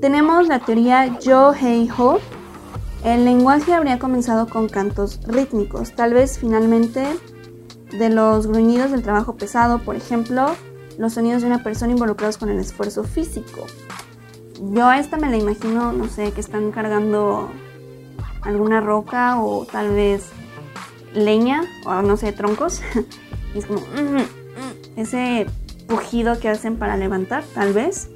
Tenemos 0.00 0.48
la 0.48 0.58
teoría 0.58 1.18
Yo-Hei-Ho. 1.20 2.18
El 3.04 3.24
lenguaje 3.24 3.72
habría 3.72 3.98
comenzado 3.98 4.48
con 4.48 4.68
cantos 4.68 5.20
rítmicos, 5.26 5.94
tal 5.94 6.14
vez 6.14 6.38
finalmente 6.38 7.06
de 7.98 8.10
los 8.10 8.46
gruñidos 8.46 8.90
del 8.90 9.02
trabajo 9.02 9.36
pesado, 9.36 9.78
por 9.78 9.94
ejemplo, 9.94 10.56
los 10.98 11.12
sonidos 11.12 11.42
de 11.42 11.48
una 11.48 11.62
persona 11.62 11.92
involucrados 11.92 12.38
con 12.38 12.48
el 12.48 12.58
esfuerzo 12.58 13.04
físico. 13.04 13.66
Yo 14.72 14.86
a 14.86 14.98
esta 14.98 15.16
me 15.16 15.30
la 15.30 15.36
imagino, 15.36 15.92
no 15.92 16.08
sé, 16.08 16.32
que 16.32 16.40
están 16.40 16.72
cargando 16.72 17.50
alguna 18.44 18.80
roca 18.80 19.40
o 19.40 19.66
tal 19.66 19.90
vez 19.90 20.30
leña 21.14 21.62
o 21.86 22.02
no 22.02 22.16
sé, 22.16 22.32
troncos. 22.32 22.82
y 23.54 23.58
es 23.58 23.66
como 23.66 23.80
ese 24.96 25.46
pujido 25.88 26.38
que 26.38 26.48
hacen 26.48 26.76
para 26.76 26.96
levantar, 26.96 27.44
tal 27.54 27.72
vez. 27.72 28.08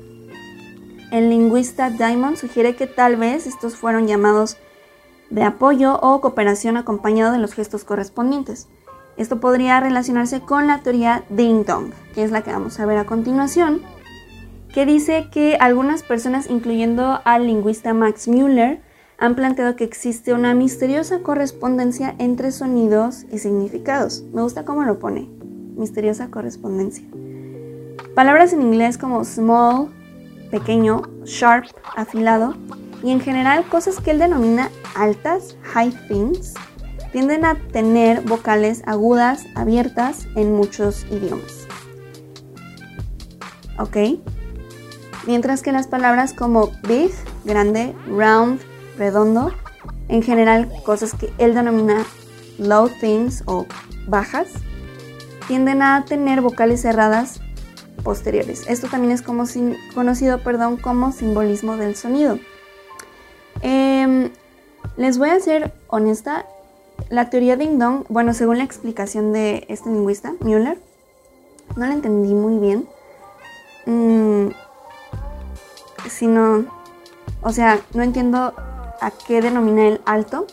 El 1.11 1.31
lingüista 1.31 1.91
Diamond 1.91 2.37
sugiere 2.37 2.77
que 2.77 2.87
tal 2.87 3.17
vez 3.17 3.47
estos 3.47 3.77
fueron 3.77 4.07
llamados 4.07 4.59
de 5.31 5.43
apoyo 5.43 5.99
o 6.01 6.21
cooperación 6.21 6.77
acompañado 6.77 7.33
de 7.33 7.39
los 7.39 7.55
gestos 7.55 7.85
correspondientes. 7.85 8.69
Esto 9.17 9.41
podría 9.41 9.81
relacionarse 9.81 10.41
con 10.41 10.67
la 10.67 10.81
teoría 10.81 11.25
Ding 11.29 11.65
Dong, 11.65 11.93
que 12.15 12.23
es 12.23 12.31
la 12.31 12.43
que 12.43 12.53
vamos 12.53 12.79
a 12.79 12.87
ver 12.87 12.99
a 12.99 13.07
continuación, 13.07 13.83
que 14.73 14.87
dice 14.87 15.29
que 15.33 15.57
algunas 15.59 16.03
personas, 16.03 16.49
incluyendo 16.49 17.21
al 17.25 17.47
lingüista 17.47 17.95
Max 17.95 18.29
Müller, 18.29 18.81
han 19.19 19.35
planteado 19.35 19.75
que 19.75 19.85
existe 19.85 20.33
una 20.33 20.55
misteriosa 20.55 21.21
correspondencia 21.21 22.15
entre 22.19 22.53
sonidos 22.53 23.25
y 23.33 23.39
significados. 23.39 24.23
Me 24.33 24.43
gusta 24.43 24.65
cómo 24.65 24.85
lo 24.85 25.01
pone, 25.01 25.29
misteriosa 25.77 26.31
correspondencia. 26.31 27.05
Palabras 28.15 28.53
en 28.53 28.63
inglés 28.63 28.97
como 28.97 29.25
small, 29.25 29.89
pequeño, 30.53 31.03
sharp, 31.25 31.67
afilado, 31.97 32.55
y 33.03 33.11
en 33.11 33.21
general 33.21 33.65
cosas 33.69 34.01
que 34.01 34.13
él 34.13 34.19
denomina 34.19 34.71
altas, 34.97 35.57
high 35.63 35.93
things, 36.09 36.55
tienden 37.13 37.45
a 37.45 37.57
tener 37.57 38.23
vocales 38.23 38.83
agudas, 38.87 39.47
abiertas 39.57 40.27
en 40.37 40.55
muchos 40.55 41.05
idiomas. 41.11 41.67
¿Ok? 43.79 44.21
Mientras 45.27 45.63
que 45.63 45.73
las 45.73 45.87
palabras 45.87 46.33
como 46.33 46.71
big, 46.89 47.13
grande, 47.45 47.95
round, 48.09 48.61
redondo, 48.99 49.53
en 50.09 50.23
general 50.23 50.71
cosas 50.85 51.15
que 51.15 51.33
él 51.39 51.55
denomina 51.55 52.05
low 52.59 52.89
things 53.01 53.43
o 53.47 53.67
bajas, 54.07 54.49
tienden 55.47 55.83
a 55.83 56.05
tener 56.05 56.41
vocales 56.41 56.83
cerradas 56.83 57.41
posteriores. 58.03 58.67
Esto 58.69 58.89
también 58.89 59.13
es 59.13 59.23
como 59.23 59.45
conocido 59.95 60.39
perdón, 60.43 60.77
como 60.77 61.13
simbolismo 61.13 61.77
del 61.77 61.97
sonido. 61.97 62.39
Em, 63.63 64.31
les 64.97 65.19
voy 65.19 65.31
a 65.31 65.41
ser 65.41 65.73
honesta, 65.89 66.47
la 67.09 67.31
teoría 67.31 67.57
de 67.57 67.67
Dong, 67.67 68.05
bueno, 68.09 68.35
según 68.35 68.59
la 68.59 68.65
explicación 68.65 69.33
de 69.33 69.65
este 69.69 69.89
lingüista, 69.89 70.35
Müller, 70.41 70.79
no 71.77 71.87
la 71.87 71.93
entendí 71.93 72.35
muy 72.35 72.59
bien. 72.59 72.89
Mm, 73.87 74.49
sino, 76.09 76.67
o 77.43 77.53
sea, 77.53 77.81
no 77.95 78.03
entiendo 78.03 78.53
a 79.01 79.11
qué 79.11 79.41
denomina 79.41 79.87
el 79.87 80.01
alto 80.07 80.47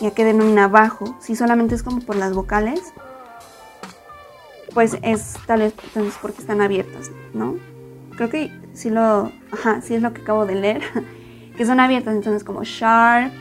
y 0.00 0.06
a 0.06 0.10
qué 0.12 0.24
denomina 0.24 0.68
bajo. 0.68 1.16
Si 1.20 1.36
solamente 1.36 1.74
es 1.74 1.82
como 1.82 2.00
por 2.00 2.16
las 2.16 2.34
vocales, 2.34 2.92
pues 4.72 4.98
es 5.02 5.36
tal 5.46 5.60
vez 5.60 5.74
entonces 5.84 6.14
porque 6.20 6.40
están 6.40 6.60
abiertas, 6.60 7.10
¿no? 7.32 7.56
Creo 8.16 8.28
que 8.28 8.52
sí 8.74 8.90
lo, 8.90 9.32
ajá, 9.52 9.80
sí 9.80 9.94
es 9.94 10.02
lo 10.02 10.12
que 10.12 10.22
acabo 10.22 10.46
de 10.46 10.56
leer, 10.56 10.82
que 11.56 11.64
son 11.64 11.80
abiertas, 11.80 12.14
entonces 12.14 12.44
como 12.44 12.64
sharp 12.64 13.32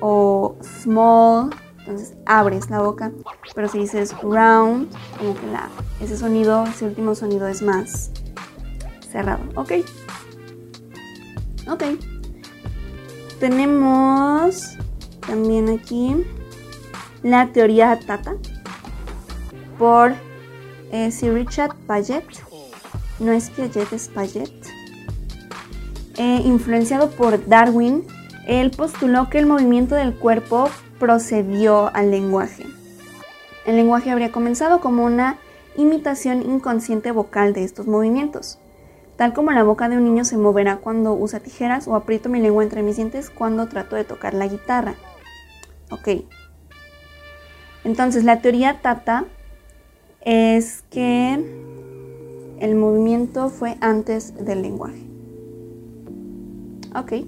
o 0.00 0.56
small, 0.62 1.50
entonces 1.78 2.14
abres 2.26 2.70
la 2.70 2.80
boca, 2.80 3.12
pero 3.54 3.68
si 3.68 3.78
dices 3.78 4.14
round, 4.22 4.88
como 5.18 5.34
que 5.34 6.04
ese 6.04 6.16
sonido, 6.16 6.64
ese 6.64 6.86
último 6.86 7.14
sonido 7.14 7.46
es 7.46 7.62
más 7.62 8.10
cerrado, 9.10 9.42
¿ok? 9.54 9.72
Ok. 11.68 12.11
Tenemos 13.42 14.78
también 15.26 15.68
aquí 15.68 16.14
la 17.24 17.48
teoría 17.48 17.98
Tata 17.98 18.36
por 19.80 20.12
eh, 20.92 21.10
Sir 21.10 21.34
Richard 21.34 21.74
Paget. 21.88 22.24
No 23.18 23.32
es 23.32 23.50
Piaget, 23.50 23.92
es 23.92 24.06
Paget. 24.06 24.52
Eh, 26.18 26.42
influenciado 26.44 27.10
por 27.10 27.44
Darwin, 27.48 28.04
él 28.46 28.70
postuló 28.70 29.28
que 29.28 29.40
el 29.40 29.46
movimiento 29.46 29.96
del 29.96 30.14
cuerpo 30.14 30.68
procedió 31.00 31.92
al 31.96 32.12
lenguaje. 32.12 32.64
El 33.66 33.74
lenguaje 33.74 34.12
habría 34.12 34.30
comenzado 34.30 34.80
como 34.80 35.04
una 35.04 35.40
imitación 35.76 36.42
inconsciente 36.42 37.10
vocal 37.10 37.54
de 37.54 37.64
estos 37.64 37.88
movimientos 37.88 38.60
tal 39.22 39.34
como 39.34 39.52
la 39.52 39.62
boca 39.62 39.88
de 39.88 39.96
un 39.96 40.02
niño 40.02 40.24
se 40.24 40.36
moverá 40.36 40.78
cuando 40.78 41.14
usa 41.14 41.38
tijeras 41.38 41.86
o 41.86 41.94
aprieto 41.94 42.28
mi 42.28 42.40
lengua 42.40 42.64
entre 42.64 42.82
mis 42.82 42.96
dientes 42.96 43.30
cuando 43.30 43.68
trato 43.68 43.94
de 43.94 44.02
tocar 44.02 44.34
la 44.34 44.48
guitarra. 44.48 44.96
Ok. 45.92 46.24
Entonces, 47.84 48.24
la 48.24 48.40
teoría 48.40 48.80
Tata 48.82 49.26
es 50.22 50.82
que 50.90 51.34
el 52.58 52.74
movimiento 52.74 53.48
fue 53.48 53.76
antes 53.80 54.44
del 54.44 54.62
lenguaje. 54.62 55.04
Ok. 56.96 57.24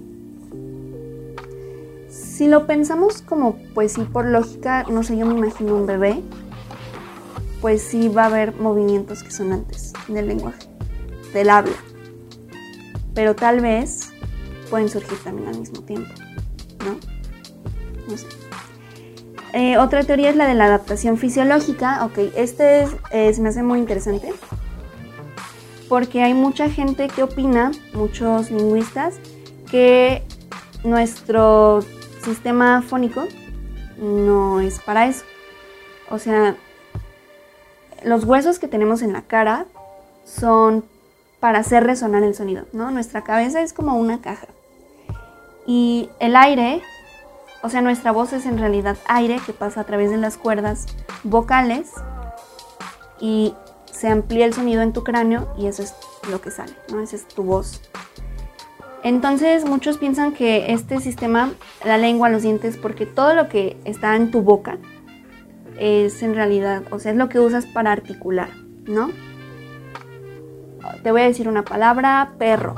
Si 2.09 2.49
lo 2.49 2.67
pensamos 2.67 3.21
como, 3.21 3.55
pues 3.73 3.93
sí, 3.93 4.01
por 4.01 4.25
lógica, 4.25 4.83
no 4.89 5.01
sé, 5.01 5.15
yo 5.15 5.25
me 5.25 5.35
imagino 5.35 5.77
un 5.77 5.85
bebé, 5.87 6.21
pues 7.61 7.81
sí 7.83 8.09
va 8.09 8.23
a 8.23 8.25
haber 8.25 8.53
movimientos 8.53 9.23
que 9.23 9.31
son 9.31 9.53
antes 9.53 9.93
del 10.09 10.27
lenguaje 10.27 10.74
del 11.35 11.49
habla. 11.49 11.75
Pero 13.13 13.35
tal 13.35 13.59
vez 13.59 14.11
pueden 14.69 14.89
surgir 14.89 15.17
también 15.23 15.49
al 15.49 15.59
mismo 15.59 15.81
tiempo, 15.83 16.11
¿no? 16.83 16.97
No 18.09 18.17
sé. 18.17 18.25
Eh, 19.53 19.77
otra 19.77 20.03
teoría 20.03 20.29
es 20.29 20.35
la 20.35 20.47
de 20.47 20.53
la 20.53 20.65
adaptación 20.65 21.17
fisiológica. 21.17 22.03
Ok, 22.05 22.17
este 22.35 22.87
es, 23.11 23.39
me 23.39 23.49
hace 23.49 23.63
muy 23.63 23.79
interesante 23.79 24.33
porque 25.87 26.23
hay 26.23 26.33
mucha 26.33 26.69
gente 26.69 27.07
que 27.07 27.23
opina, 27.23 27.71
muchos 27.93 28.49
lingüistas, 28.49 29.15
que 29.69 30.23
nuestro 30.83 31.81
sistema 32.23 32.81
fónico 32.81 33.27
no 33.97 34.61
es 34.61 34.79
para 34.79 35.07
eso. 35.07 35.23
O 36.09 36.17
sea, 36.17 36.55
los 38.03 38.23
huesos 38.23 38.59
que 38.59 38.67
tenemos 38.67 39.01
en 39.03 39.13
la 39.13 39.21
cara 39.21 39.67
son 40.25 40.83
para 41.45 41.59
hacer 41.59 41.83
resonar 41.83 42.23
el 42.23 42.33
sonido, 42.33 42.65
¿no? 42.73 42.89
Nuestra 42.89 43.23
cabeza 43.23 43.61
es 43.61 43.71
como 43.71 43.99
una 43.99 44.19
caja. 44.19 44.47
Y 45.67 46.09
el 46.19 46.35
aire, 46.35 46.81
o 47.61 47.69
sea, 47.69 47.83
nuestra 47.83 48.11
voz 48.11 48.33
es 48.33 48.47
en 48.47 48.57
realidad 48.57 48.97
aire 49.07 49.39
que 49.45 49.53
pasa 49.53 49.81
a 49.81 49.83
través 49.83 50.09
de 50.09 50.17
las 50.17 50.37
cuerdas 50.37 50.87
vocales 51.23 51.91
y 53.21 53.53
se 53.91 54.07
amplía 54.07 54.47
el 54.47 54.53
sonido 54.53 54.81
en 54.81 54.91
tu 54.91 55.03
cráneo 55.03 55.53
y 55.55 55.67
eso 55.67 55.83
es 55.83 55.93
lo 56.31 56.41
que 56.41 56.49
sale, 56.49 56.73
¿no? 56.91 56.99
Esa 56.99 57.15
es 57.15 57.27
tu 57.27 57.43
voz. 57.43 57.79
Entonces 59.03 59.65
muchos 59.65 59.99
piensan 59.99 60.33
que 60.33 60.73
este 60.73 60.99
sistema, 60.99 61.51
la 61.83 61.99
lengua, 61.99 62.29
los 62.29 62.41
dientes, 62.41 62.75
porque 62.75 63.05
todo 63.05 63.35
lo 63.35 63.49
que 63.49 63.77
está 63.85 64.15
en 64.15 64.31
tu 64.31 64.41
boca 64.41 64.79
es 65.77 66.23
en 66.23 66.33
realidad, 66.33 66.81
o 66.89 66.97
sea, 66.97 67.11
es 67.11 67.17
lo 67.19 67.29
que 67.29 67.39
usas 67.39 67.67
para 67.67 67.91
articular, 67.91 68.49
¿no? 68.85 69.11
Te 71.03 71.11
voy 71.11 71.21
a 71.21 71.25
decir 71.25 71.47
una 71.47 71.63
palabra, 71.63 72.33
perro. 72.37 72.75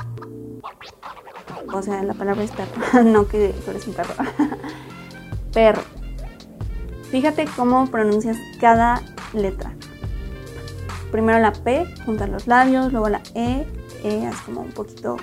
O 1.72 1.82
sea, 1.82 2.02
la 2.02 2.14
palabra 2.14 2.42
es 2.42 2.50
perro, 2.50 3.02
no 3.04 3.28
que 3.28 3.54
tú 3.64 3.70
eres 3.70 3.86
un 3.86 3.94
perro. 3.94 4.14
perro. 5.52 5.82
Fíjate 7.10 7.46
cómo 7.56 7.86
pronuncias 7.86 8.36
cada 8.60 9.02
letra. 9.32 9.72
Primero 11.10 11.38
la 11.38 11.52
P, 11.52 11.86
junta 12.04 12.26
los 12.26 12.46
labios, 12.46 12.92
luego 12.92 13.08
la 13.08 13.22
E, 13.34 13.66
E 14.04 14.28
es 14.28 14.36
como 14.42 14.60
un 14.60 14.72
poquito 14.72 15.16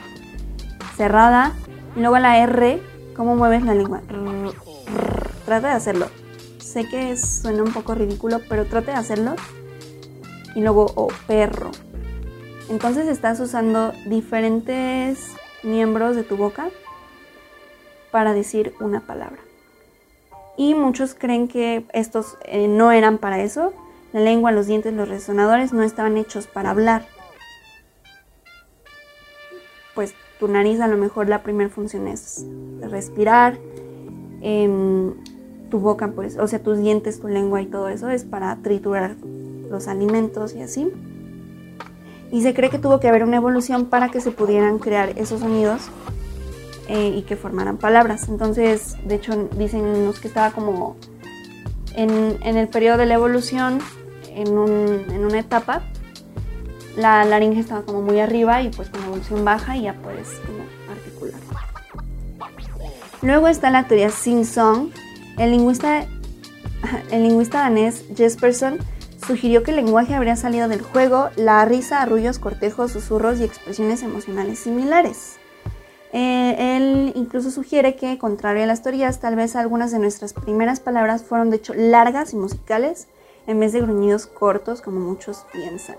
cerrada, 0.98 1.54
y 1.96 2.00
luego 2.00 2.18
la 2.18 2.40
R, 2.40 2.82
cómo 3.16 3.36
mueves 3.36 3.64
la 3.64 3.76
lengua. 3.76 4.02
Trata 5.46 5.70
de 5.70 5.74
hacerlo. 5.74 6.08
Sé 6.60 6.88
que 6.90 7.16
suena 7.18 7.62
un 7.62 7.72
poco 7.72 7.94
ridículo, 7.94 8.42
pero 8.50 8.66
trate 8.66 8.92
de 8.92 8.98
hacerlo. 8.98 9.36
Y 10.56 10.62
luego 10.62 10.92
O, 10.96 11.08
perro, 11.28 11.72
Entonces 12.70 13.08
estás 13.08 13.40
usando 13.40 13.94
diferentes 14.08 15.34
miembros 15.64 16.16
de 16.16 16.24
tu 16.24 16.36
boca 16.36 16.70
para 18.12 18.34
decir 18.34 18.74
una 18.80 19.02
palabra. 19.02 19.40
Y 20.58 20.74
muchos 20.74 21.16
creen 21.16 21.48
que 21.48 21.86
estos 21.94 22.38
eh, 22.46 22.68
no 22.68 22.92
eran 22.92 23.18
para 23.18 23.42
eso. 23.42 23.74
La 24.14 24.22
lengua, 24.22 24.52
los 24.52 24.68
dientes, 24.68 24.94
los 24.94 25.10
resonadores 25.10 25.74
no 25.74 25.84
estaban 25.84 26.18
hechos 26.18 26.48
para 26.48 26.70
hablar. 26.70 27.06
Pues 29.94 30.14
tu 30.40 30.48
nariz 30.48 30.80
a 30.80 30.88
lo 30.88 30.98
mejor 30.98 31.30
la 31.30 31.44
primera 31.44 31.70
función 31.70 32.08
es 32.08 32.46
respirar. 32.82 33.60
Em, 34.42 35.14
tu 35.70 35.80
boca, 35.80 36.12
pues, 36.12 36.38
o 36.38 36.48
sea, 36.48 36.60
tus 36.60 36.78
dientes, 36.78 37.20
tu 37.20 37.28
lengua 37.28 37.62
y 37.62 37.66
todo 37.66 37.90
eso 37.90 38.10
es 38.10 38.24
para 38.24 38.56
triturar 38.58 39.16
los 39.70 39.88
alimentos 39.88 40.56
y 40.56 40.62
así. 40.62 40.92
Y 42.32 42.42
se 42.42 42.54
cree 42.54 42.70
que 42.70 42.80
tuvo 42.80 43.00
que 43.00 43.08
haber 43.08 43.24
una 43.24 43.38
evolución 43.38 43.86
para 43.86 44.10
que 44.10 44.20
se 44.20 44.32
pudieran 44.32 44.80
crear 44.80 45.14
esos 45.16 45.40
sonidos 45.40 45.90
eh, 46.88 47.14
y 47.18 47.24
que 47.24 47.36
formaran 47.36 47.78
palabras. 47.78 48.28
Entonces, 48.30 48.96
de 49.06 49.16
hecho, 49.16 49.50
dicen 49.58 50.12
que 50.22 50.28
estaba 50.28 50.52
como 50.52 50.98
en, 51.96 52.38
el 52.44 52.68
periodo 52.68 52.98
de 52.98 53.06
la 53.06 53.16
evolución, 53.16 53.80
en, 54.30 54.48
en, 54.48 55.26
una 55.26 55.40
etapa, 55.40 55.82
la 56.96 57.26
laringe 57.26 57.60
estaba 57.60 57.82
como 57.82 58.02
muy 58.02 58.20
arriba 58.20 58.62
y 58.62 58.70
pues 58.70 58.90
con 58.90 59.02
la 59.02 59.08
evolución 59.08 59.44
baja 59.44 59.78
y 59.78 59.84
ya 59.84 59.94
puedes 59.94 60.30
como 60.46 60.60
articular. 60.92 61.40
Luego 63.22 63.48
está 63.48 63.72
la 63.72 63.88
teoría 63.88 64.10
Sing-Song. 64.10 64.90
El 65.38 65.52
lingüista, 65.52 66.06
el 67.12 67.24
lingüista 67.24 67.60
danés 67.60 68.06
Jesperson 68.16 68.78
sugirió 69.26 69.64
que 69.64 69.72
el 69.72 69.78
lenguaje 69.78 70.16
habría 70.16 70.36
salido 70.36 70.68
del 70.68 70.82
juego, 70.82 71.30
la 71.36 71.64
risa, 71.66 72.02
arrullos, 72.02 72.40
cortejos, 72.40 72.92
susurros 72.92 73.40
y 73.40 73.44
expresiones 73.44 74.04
emocionales 74.04 74.60
similares. 74.60 75.38
Eh, 76.14 76.78
él 76.78 77.12
incluso 77.16 77.52
sugiere 77.52 77.96
que, 77.96 78.18
contrario 78.18 78.64
a 78.64 78.68
las 78.68 78.82
teorías, 78.82 79.20
tal 79.20 79.36
vez 79.36 79.56
algunas 79.56 79.92
de 79.92 80.00
nuestras 80.00 80.34
primeras 80.34 80.80
palabras 80.80 81.24
fueron 81.24 81.50
de 81.50 81.58
hecho 81.58 81.74
largas 81.74 82.34
y 82.34 82.38
musicales 82.38 83.08
en 83.48 83.60
vez 83.60 83.74
de 83.74 83.82
gruñidos 83.82 84.26
cortos 84.26 84.82
como 84.82 85.00
muchos 85.00 85.46
piensan. 85.52 85.98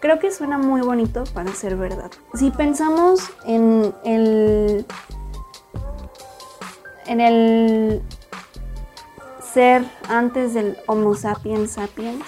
Creo 0.00 0.18
que 0.18 0.30
suena 0.30 0.58
muy 0.58 0.80
bonito 0.80 1.24
para 1.32 1.52
ser 1.54 1.76
verdad. 1.76 2.10
Si 2.34 2.50
pensamos 2.50 3.20
en 3.46 3.94
el 4.04 4.84
en 7.06 7.20
el 7.20 8.02
ser 9.52 9.84
antes 10.08 10.54
del 10.54 10.76
Homo 10.86 11.14
sapiens 11.14 11.72
sapiens, 11.72 12.24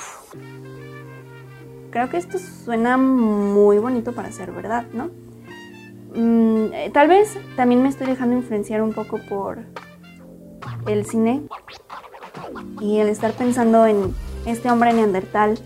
creo 1.90 2.10
que 2.10 2.16
esto 2.16 2.38
suena 2.38 2.96
muy 2.96 3.78
bonito 3.78 4.12
para 4.12 4.30
ser 4.32 4.52
verdad, 4.52 4.84
¿no? 4.92 5.10
Mm, 6.14 6.72
eh, 6.72 6.90
tal 6.92 7.08
vez 7.08 7.36
también 7.56 7.82
me 7.82 7.88
estoy 7.88 8.06
dejando 8.06 8.36
influenciar 8.36 8.82
un 8.82 8.92
poco 8.92 9.18
por 9.28 9.58
el 10.86 11.06
cine 11.06 11.42
y 12.80 12.98
el 12.98 13.08
estar 13.08 13.32
pensando 13.32 13.86
en 13.86 14.14
este 14.46 14.70
hombre 14.70 14.92
neandertal 14.92 15.58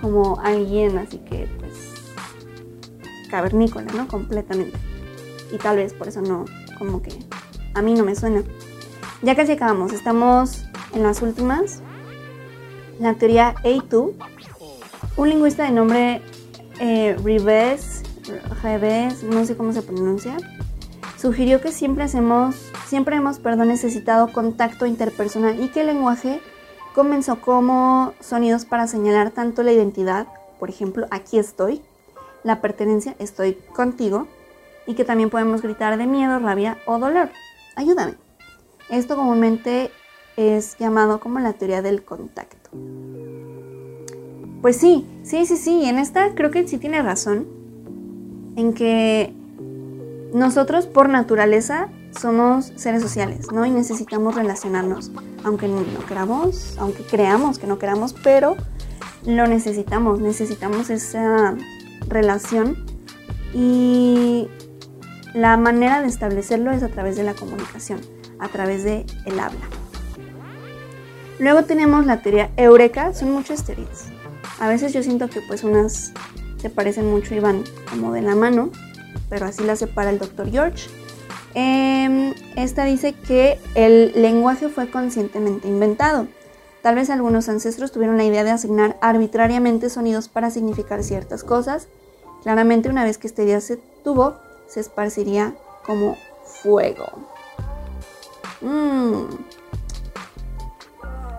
como 0.00 0.38
alguien 0.40 0.98
así 0.98 1.18
que 1.18 1.48
pues 1.58 2.12
cavernícola, 3.30 3.92
¿no? 3.92 4.08
Completamente. 4.08 4.78
Y 5.52 5.56
tal 5.58 5.76
vez 5.76 5.94
por 5.94 6.08
eso 6.08 6.20
no, 6.20 6.44
como 6.78 7.02
que 7.02 7.12
a 7.74 7.82
mí 7.82 7.94
no 7.94 8.04
me 8.04 8.14
suena. 8.14 8.42
Ya 9.22 9.34
casi 9.34 9.52
acabamos, 9.52 9.92
estamos 9.92 10.67
en 10.94 11.02
las 11.02 11.22
últimas. 11.22 11.82
La 12.98 13.14
teoría 13.14 13.54
A2, 13.62 14.12
un 15.16 15.28
lingüista 15.28 15.64
de 15.64 15.70
nombre 15.70 16.22
eh, 16.80 17.16
Rives 17.22 17.98
no 19.22 19.44
sé 19.44 19.56
cómo 19.56 19.72
se 19.72 19.82
pronuncia, 19.82 20.36
sugirió 21.16 21.60
que 21.60 21.72
siempre 21.72 22.04
hacemos, 22.04 22.56
siempre 22.86 23.16
hemos, 23.16 23.38
perdón, 23.38 23.68
necesitado 23.68 24.32
contacto 24.32 24.86
interpersonal 24.86 25.62
y 25.62 25.68
que 25.68 25.80
el 25.80 25.86
lenguaje 25.86 26.40
comenzó 26.94 27.40
como 27.40 28.12
sonidos 28.20 28.64
para 28.64 28.86
señalar 28.86 29.30
tanto 29.30 29.62
la 29.62 29.72
identidad, 29.72 30.26
por 30.58 30.68
ejemplo, 30.68 31.06
aquí 31.10 31.38
estoy, 31.38 31.82
la 32.42 32.60
pertenencia, 32.60 33.14
estoy 33.18 33.54
contigo, 33.74 34.26
y 34.86 34.94
que 34.94 35.04
también 35.04 35.30
podemos 35.30 35.62
gritar 35.62 35.98
de 35.98 36.06
miedo, 36.06 36.38
rabia 36.38 36.78
o 36.86 36.98
dolor. 36.98 37.30
Ayúdame. 37.76 38.14
Esto 38.88 39.16
comúnmente 39.16 39.90
es 40.38 40.78
llamado 40.78 41.18
como 41.18 41.40
la 41.40 41.52
teoría 41.52 41.82
del 41.82 42.04
contacto. 42.04 42.70
Pues 44.62 44.76
sí, 44.76 45.04
sí, 45.24 45.46
sí, 45.46 45.56
sí, 45.56 45.84
en 45.84 45.98
esta 45.98 46.34
creo 46.36 46.52
que 46.52 46.66
sí 46.68 46.78
tiene 46.78 47.02
razón, 47.02 47.46
en 48.56 48.72
que 48.72 49.34
nosotros 50.32 50.86
por 50.86 51.08
naturaleza 51.08 51.88
somos 52.18 52.72
seres 52.76 53.02
sociales, 53.02 53.50
¿no? 53.52 53.66
Y 53.66 53.70
necesitamos 53.70 54.36
relacionarnos, 54.36 55.10
aunque 55.42 55.66
no 55.66 55.84
queramos, 56.06 56.76
aunque 56.78 57.02
creamos 57.02 57.58
que 57.58 57.66
no 57.66 57.78
queramos, 57.78 58.14
pero 58.22 58.56
lo 59.26 59.46
necesitamos, 59.48 60.20
necesitamos 60.20 60.88
esa 60.90 61.56
relación 62.06 62.76
y 63.52 64.48
la 65.34 65.56
manera 65.56 66.00
de 66.00 66.08
establecerlo 66.08 66.70
es 66.70 66.84
a 66.84 66.88
través 66.88 67.16
de 67.16 67.24
la 67.24 67.34
comunicación, 67.34 68.00
a 68.38 68.48
través 68.48 68.84
de 68.84 69.04
el 69.26 69.40
habla. 69.40 69.66
Luego 71.38 71.64
tenemos 71.64 72.04
la 72.06 72.20
teoría 72.20 72.50
eureka, 72.56 73.14
son 73.14 73.32
muchas 73.32 73.64
teorías. 73.64 74.06
A 74.58 74.68
veces 74.68 74.92
yo 74.92 75.02
siento 75.02 75.28
que 75.28 75.40
pues 75.40 75.62
unas 75.62 76.12
se 76.60 76.70
parecen 76.70 77.08
mucho 77.08 77.34
y 77.34 77.40
van 77.40 77.62
como 77.90 78.12
de 78.12 78.22
la 78.22 78.34
mano, 78.34 78.70
pero 79.28 79.46
así 79.46 79.62
la 79.62 79.76
separa 79.76 80.10
el 80.10 80.18
doctor 80.18 80.50
George. 80.50 80.88
Em, 81.54 82.34
esta 82.56 82.84
dice 82.84 83.14
que 83.14 83.58
el 83.74 84.12
lenguaje 84.20 84.68
fue 84.68 84.90
conscientemente 84.90 85.68
inventado. 85.68 86.26
Tal 86.82 86.94
vez 86.94 87.10
algunos 87.10 87.48
ancestros 87.48 87.92
tuvieron 87.92 88.16
la 88.16 88.24
idea 88.24 88.44
de 88.44 88.50
asignar 88.50 88.96
arbitrariamente 89.00 89.90
sonidos 89.90 90.28
para 90.28 90.50
significar 90.50 91.02
ciertas 91.02 91.44
cosas. 91.44 91.88
Claramente 92.42 92.88
una 92.88 93.04
vez 93.04 93.18
que 93.18 93.26
este 93.26 93.44
idea 93.44 93.60
se 93.60 93.78
tuvo, 94.04 94.36
se 94.68 94.80
esparciría 94.80 95.54
como 95.84 96.16
fuego. 96.62 97.06
Mm. 98.60 99.24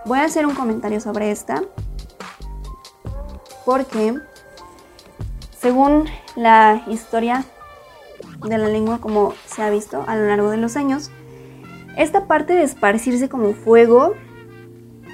Voy 0.04 0.18
a 0.18 0.24
hacer 0.24 0.46
un 0.46 0.54
comentario 0.54 1.00
sobre 1.00 1.30
esta 1.30 1.62
porque 3.64 4.14
según 5.58 6.06
la 6.36 6.82
historia 6.88 7.44
de 8.40 8.58
la 8.58 8.68
lengua 8.68 8.98
como 8.98 9.34
se 9.46 9.62
ha 9.62 9.70
visto 9.70 10.04
a 10.06 10.16
lo 10.16 10.26
largo 10.26 10.50
de 10.50 10.56
los 10.56 10.76
años, 10.76 11.10
esta 11.96 12.26
parte 12.26 12.54
de 12.54 12.62
esparcirse 12.62 13.28
como 13.28 13.52
fuego, 13.52 14.14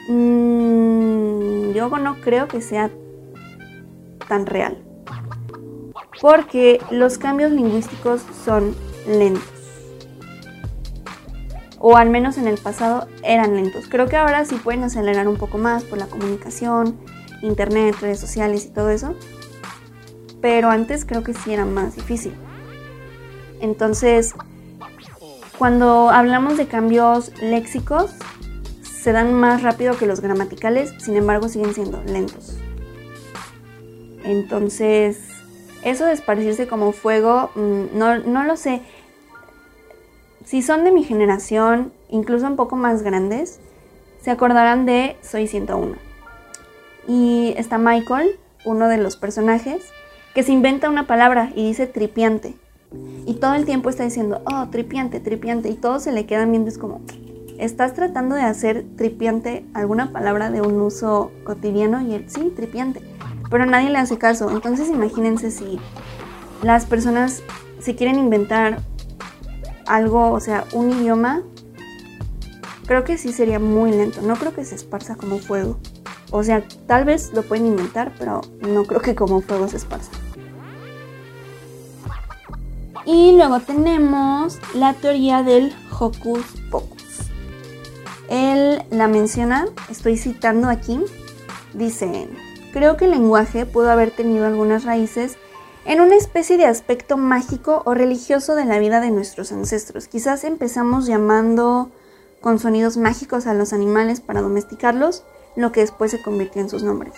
mmm, 0.08 1.72
yo 1.72 1.88
no 1.88 2.20
creo 2.20 2.46
que 2.48 2.60
sea 2.60 2.90
tan 4.28 4.46
real. 4.46 4.82
Porque 6.20 6.80
los 6.90 7.18
cambios 7.18 7.50
lingüísticos 7.50 8.22
son 8.44 8.74
lentos. 9.06 9.55
O 11.88 11.96
al 11.96 12.10
menos 12.10 12.36
en 12.36 12.48
el 12.48 12.58
pasado 12.58 13.06
eran 13.22 13.54
lentos. 13.54 13.86
Creo 13.88 14.08
que 14.08 14.16
ahora 14.16 14.44
sí 14.44 14.56
pueden 14.56 14.82
acelerar 14.82 15.28
un 15.28 15.36
poco 15.36 15.58
más 15.58 15.84
por 15.84 15.98
la 15.98 16.06
comunicación, 16.06 16.98
internet, 17.42 17.96
redes 18.00 18.18
sociales 18.18 18.64
y 18.64 18.70
todo 18.70 18.90
eso 18.90 19.14
pero 20.40 20.70
antes 20.70 21.04
creo 21.04 21.22
que 21.22 21.34
sí 21.34 21.52
era 21.52 21.64
más 21.64 21.96
difícil. 21.96 22.32
Entonces, 23.60 24.34
cuando 25.58 26.10
hablamos 26.10 26.56
de 26.56 26.68
cambios 26.68 27.32
léxicos, 27.40 28.12
se 28.82 29.10
dan 29.10 29.34
más 29.34 29.62
rápido 29.62 29.96
que 29.96 30.06
los 30.06 30.20
gramaticales, 30.20 30.92
sin 30.98 31.16
embargo 31.16 31.48
siguen 31.48 31.74
siendo 31.74 32.02
lentos. 32.04 32.58
Entonces, 34.24 35.18
eso 35.82 36.04
de 36.04 36.12
esparcirse 36.12 36.66
como 36.66 36.92
fuego, 36.92 37.50
mm, 37.54 37.98
no, 37.98 38.18
no 38.18 38.44
lo 38.44 38.56
sé. 38.56 38.82
Si 40.46 40.62
son 40.62 40.84
de 40.84 40.92
mi 40.92 41.02
generación, 41.02 41.92
incluso 42.08 42.46
un 42.46 42.54
poco 42.54 42.76
más 42.76 43.02
grandes, 43.02 43.58
se 44.22 44.30
acordarán 44.30 44.86
de 44.86 45.16
Soy 45.20 45.48
101. 45.48 45.96
Y 47.08 47.52
está 47.56 47.78
Michael, 47.78 48.38
uno 48.64 48.86
de 48.86 48.96
los 48.96 49.16
personajes, 49.16 49.82
que 50.36 50.44
se 50.44 50.52
inventa 50.52 50.88
una 50.88 51.08
palabra 51.08 51.50
y 51.56 51.66
dice 51.66 51.88
tripiante. 51.88 52.54
Y 53.26 53.34
todo 53.34 53.54
el 53.54 53.64
tiempo 53.64 53.90
está 53.90 54.04
diciendo, 54.04 54.40
oh, 54.44 54.68
tripiante, 54.70 55.18
tripiante. 55.18 55.68
Y 55.68 55.74
todos 55.74 56.04
se 56.04 56.12
le 56.12 56.26
quedan 56.26 56.52
viendo, 56.52 56.70
es 56.70 56.78
como, 56.78 57.00
estás 57.58 57.94
tratando 57.94 58.36
de 58.36 58.42
hacer 58.42 58.84
tripiante 58.96 59.64
alguna 59.74 60.12
palabra 60.12 60.52
de 60.52 60.60
un 60.60 60.80
uso 60.80 61.32
cotidiano 61.42 62.02
y 62.02 62.14
él, 62.14 62.26
sí, 62.28 62.52
tripiante. 62.54 63.02
Pero 63.50 63.66
nadie 63.66 63.90
le 63.90 63.98
hace 63.98 64.16
caso. 64.16 64.48
Entonces 64.52 64.90
imagínense 64.90 65.50
si 65.50 65.80
las 66.62 66.86
personas, 66.86 67.42
si 67.80 67.96
quieren 67.96 68.20
inventar 68.20 68.78
algo, 69.86 70.32
o 70.32 70.40
sea, 70.40 70.64
un 70.72 70.90
idioma, 70.90 71.42
creo 72.86 73.04
que 73.04 73.18
sí 73.18 73.32
sería 73.32 73.58
muy 73.58 73.90
lento. 73.90 74.22
No 74.22 74.36
creo 74.36 74.54
que 74.54 74.64
se 74.64 74.74
esparza 74.74 75.16
como 75.16 75.38
fuego. 75.38 75.78
O 76.30 76.42
sea, 76.42 76.62
tal 76.86 77.04
vez 77.04 77.32
lo 77.32 77.42
pueden 77.42 77.66
inventar, 77.66 78.12
pero 78.18 78.40
no 78.60 78.84
creo 78.84 79.00
que 79.00 79.14
como 79.14 79.40
fuego 79.40 79.68
se 79.68 79.76
esparza. 79.76 80.10
Y 83.04 83.36
luego 83.36 83.60
tenemos 83.60 84.58
la 84.74 84.94
teoría 84.94 85.44
del 85.44 85.72
hocus 85.98 86.44
pocus. 86.70 86.96
Él 88.28 88.82
la 88.90 89.06
menciona, 89.06 89.66
estoy 89.88 90.16
citando 90.16 90.68
aquí, 90.68 91.00
dice, 91.72 92.28
creo 92.72 92.96
que 92.96 93.04
el 93.04 93.12
lenguaje 93.12 93.64
pudo 93.64 93.92
haber 93.92 94.10
tenido 94.10 94.46
algunas 94.46 94.84
raíces 94.84 95.38
en 95.86 96.00
una 96.00 96.16
especie 96.16 96.56
de 96.56 96.66
aspecto 96.66 97.16
mágico 97.16 97.82
o 97.84 97.94
religioso 97.94 98.56
de 98.56 98.64
la 98.64 98.78
vida 98.80 99.00
de 99.00 99.12
nuestros 99.12 99.52
ancestros. 99.52 100.08
Quizás 100.08 100.42
empezamos 100.42 101.06
llamando 101.06 101.92
con 102.40 102.58
sonidos 102.58 102.96
mágicos 102.96 103.46
a 103.46 103.54
los 103.54 103.72
animales 103.72 104.20
para 104.20 104.40
domesticarlos, 104.40 105.24
lo 105.54 105.70
que 105.70 105.80
después 105.80 106.10
se 106.10 106.20
convirtió 106.20 106.60
en 106.60 106.68
sus 106.68 106.82
nombres. 106.82 107.14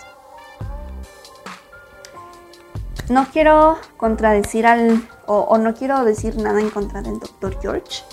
No 3.09 3.25
quiero 3.33 3.77
contradecir 3.97 4.67
al, 4.67 5.01
o, 5.25 5.57
no 5.57 5.73
quiero 5.73 6.05
decir 6.05 6.37
nada 6.37 6.59
en 6.59 6.69
contra 6.69 7.01
del 7.01 7.19
Dr. 7.19 7.59
George, 7.59 8.03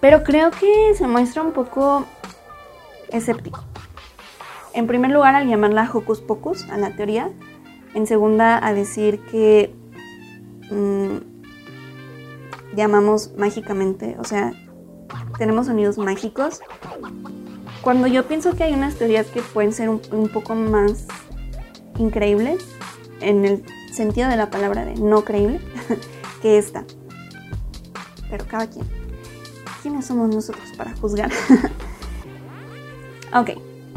pero 0.00 0.22
creo 0.22 0.52
que 0.52 0.94
se 0.96 1.08
muestra 1.08 1.42
un 1.42 1.50
poco 1.50 2.06
escéptico. 3.08 3.64
En 4.74 4.86
primer 4.86 5.10
lugar, 5.10 5.34
al 5.34 5.48
llamarla 5.48 5.90
Hocus 5.92 6.20
Pocus 6.20 6.70
a 6.70 6.76
la 6.76 6.94
teoría, 6.94 7.32
en 7.98 8.06
segunda, 8.06 8.64
a 8.64 8.72
decir 8.72 9.20
que 9.30 9.74
mm, 10.70 11.16
llamamos 12.76 13.32
mágicamente, 13.36 14.16
o 14.18 14.24
sea, 14.24 14.52
tenemos 15.36 15.66
sonidos 15.66 15.98
mágicos. 15.98 16.60
Cuando 17.82 18.06
yo 18.06 18.26
pienso 18.26 18.54
que 18.54 18.64
hay 18.64 18.72
unas 18.72 18.94
teorías 18.94 19.26
que 19.26 19.42
pueden 19.42 19.72
ser 19.72 19.88
un, 19.88 20.00
un 20.12 20.28
poco 20.28 20.54
más 20.54 21.06
increíbles, 21.98 22.64
en 23.20 23.44
el 23.44 23.64
sentido 23.92 24.28
de 24.28 24.36
la 24.36 24.48
palabra 24.48 24.84
de 24.84 24.94
no 24.94 25.24
creíble, 25.24 25.60
que 26.42 26.56
esta. 26.56 26.84
Pero 28.30 28.44
cada 28.46 28.68
quien. 28.68 28.86
¿Quiénes 29.82 30.06
somos 30.06 30.32
nosotros 30.32 30.70
para 30.76 30.94
juzgar? 30.96 31.30
ok, 33.34 33.50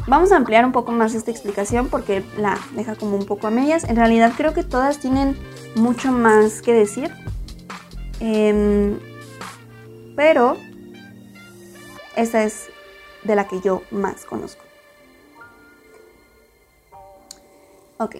vamos 0.07 0.31
a 0.31 0.37
ampliar 0.37 0.65
un 0.65 0.71
poco 0.71 0.91
más 0.91 1.13
esta 1.13 1.31
explicación 1.31 1.89
porque 1.89 2.23
la 2.37 2.57
deja 2.73 2.95
como 2.95 3.15
un 3.15 3.25
poco 3.25 3.47
a 3.47 3.51
medias. 3.51 3.83
En 3.83 3.95
realidad 3.95 4.33
creo 4.35 4.53
que 4.53 4.63
todas 4.63 4.99
tienen 4.99 5.37
mucho 5.75 6.11
más 6.11 6.61
que 6.61 6.73
decir. 6.73 7.11
Em, 8.19 8.99
pero 10.15 10.57
esta 12.15 12.43
es 12.43 12.69
de 13.23 13.35
la 13.35 13.47
que 13.47 13.61
yo 13.61 13.83
más 13.91 14.25
conozco. 14.25 14.63
Ok. 17.97 18.17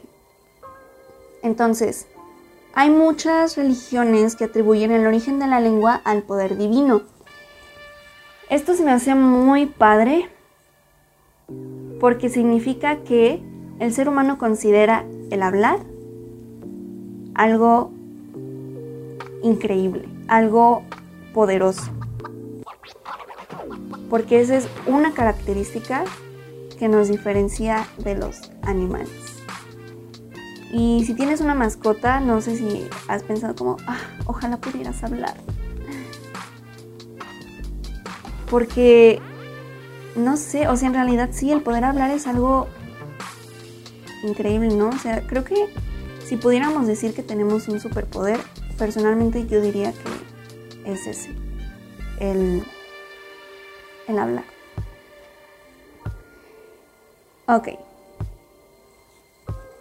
Entonces, 1.43 2.07
hay 2.73 2.89
muchas 2.89 3.57
religiones 3.57 4.35
que 4.35 4.45
atribuyen 4.45 4.91
el 4.91 5.07
origen 5.07 5.39
de 5.39 5.47
la 5.47 5.59
lengua 5.59 6.01
al 6.03 6.23
poder 6.23 6.57
divino. 6.57 7.01
Esto 8.49 8.75
se 8.75 8.83
me 8.83 8.91
hace 8.91 9.15
muy 9.15 9.65
padre 9.65 10.29
porque 11.99 12.29
significa 12.29 12.97
que 13.03 13.41
el 13.79 13.93
ser 13.93 14.09
humano 14.09 14.37
considera 14.37 15.05
el 15.29 15.43
hablar 15.43 15.79
algo 17.35 17.91
increíble, 19.43 20.07
algo 20.27 20.83
poderoso. 21.33 21.91
Porque 24.09 24.41
esa 24.41 24.57
es 24.57 24.67
una 24.87 25.13
característica 25.13 26.03
que 26.77 26.87
nos 26.87 27.07
diferencia 27.07 27.87
de 28.03 28.15
los 28.15 28.51
animales. 28.63 29.09
Y 30.73 31.03
si 31.05 31.13
tienes 31.13 31.41
una 31.41 31.53
mascota, 31.53 32.19
no 32.19 32.41
sé 32.41 32.55
si 32.57 32.87
has 33.07 33.23
pensado 33.23 33.55
como, 33.55 33.77
ah, 33.87 33.99
ojalá 34.25 34.57
pudieras 34.57 35.03
hablar. 35.03 35.35
Porque, 38.49 39.21
no 40.15 40.37
sé, 40.37 40.67
o 40.67 40.75
sea, 40.75 40.87
en 40.87 40.93
realidad 40.93 41.29
sí, 41.31 41.51
el 41.51 41.61
poder 41.61 41.83
hablar 41.83 42.11
es 42.11 42.27
algo 42.27 42.67
increíble, 44.23 44.69
¿no? 44.69 44.89
O 44.89 44.97
sea, 44.97 45.25
creo 45.27 45.43
que 45.43 45.67
si 46.25 46.37
pudiéramos 46.37 46.87
decir 46.87 47.13
que 47.13 47.23
tenemos 47.23 47.67
un 47.67 47.79
superpoder, 47.79 48.39
personalmente 48.77 49.47
yo 49.47 49.61
diría 49.61 49.93
que 49.93 50.91
es 50.91 51.07
ese, 51.07 51.29
el, 52.19 52.63
el 54.07 54.19
hablar. 54.19 54.45
Ok. 57.47 57.69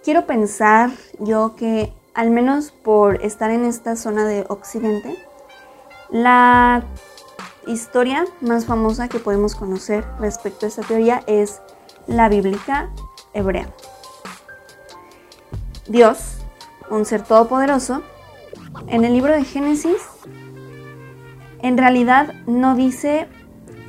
Quiero 0.02 0.26
pensar 0.26 0.90
yo 1.18 1.54
que 1.56 1.92
al 2.14 2.30
menos 2.30 2.72
por 2.72 3.22
estar 3.22 3.50
en 3.50 3.64
esta 3.64 3.96
zona 3.96 4.26
de 4.26 4.44
Occidente, 4.48 5.16
la 6.10 6.82
historia 7.66 8.24
más 8.40 8.66
famosa 8.66 9.08
que 9.08 9.18
podemos 9.18 9.54
conocer 9.54 10.04
respecto 10.18 10.66
a 10.66 10.68
esta 10.68 10.82
teoría 10.82 11.22
es 11.26 11.60
la 12.06 12.28
bíblica 12.28 12.90
hebrea. 13.34 13.68
Dios, 15.86 16.38
un 16.88 17.04
ser 17.04 17.22
todopoderoso, 17.22 18.02
en 18.86 19.04
el 19.04 19.12
libro 19.12 19.34
de 19.34 19.44
Génesis, 19.44 20.02
en 21.62 21.76
realidad 21.76 22.34
no 22.46 22.74
dice 22.74 23.28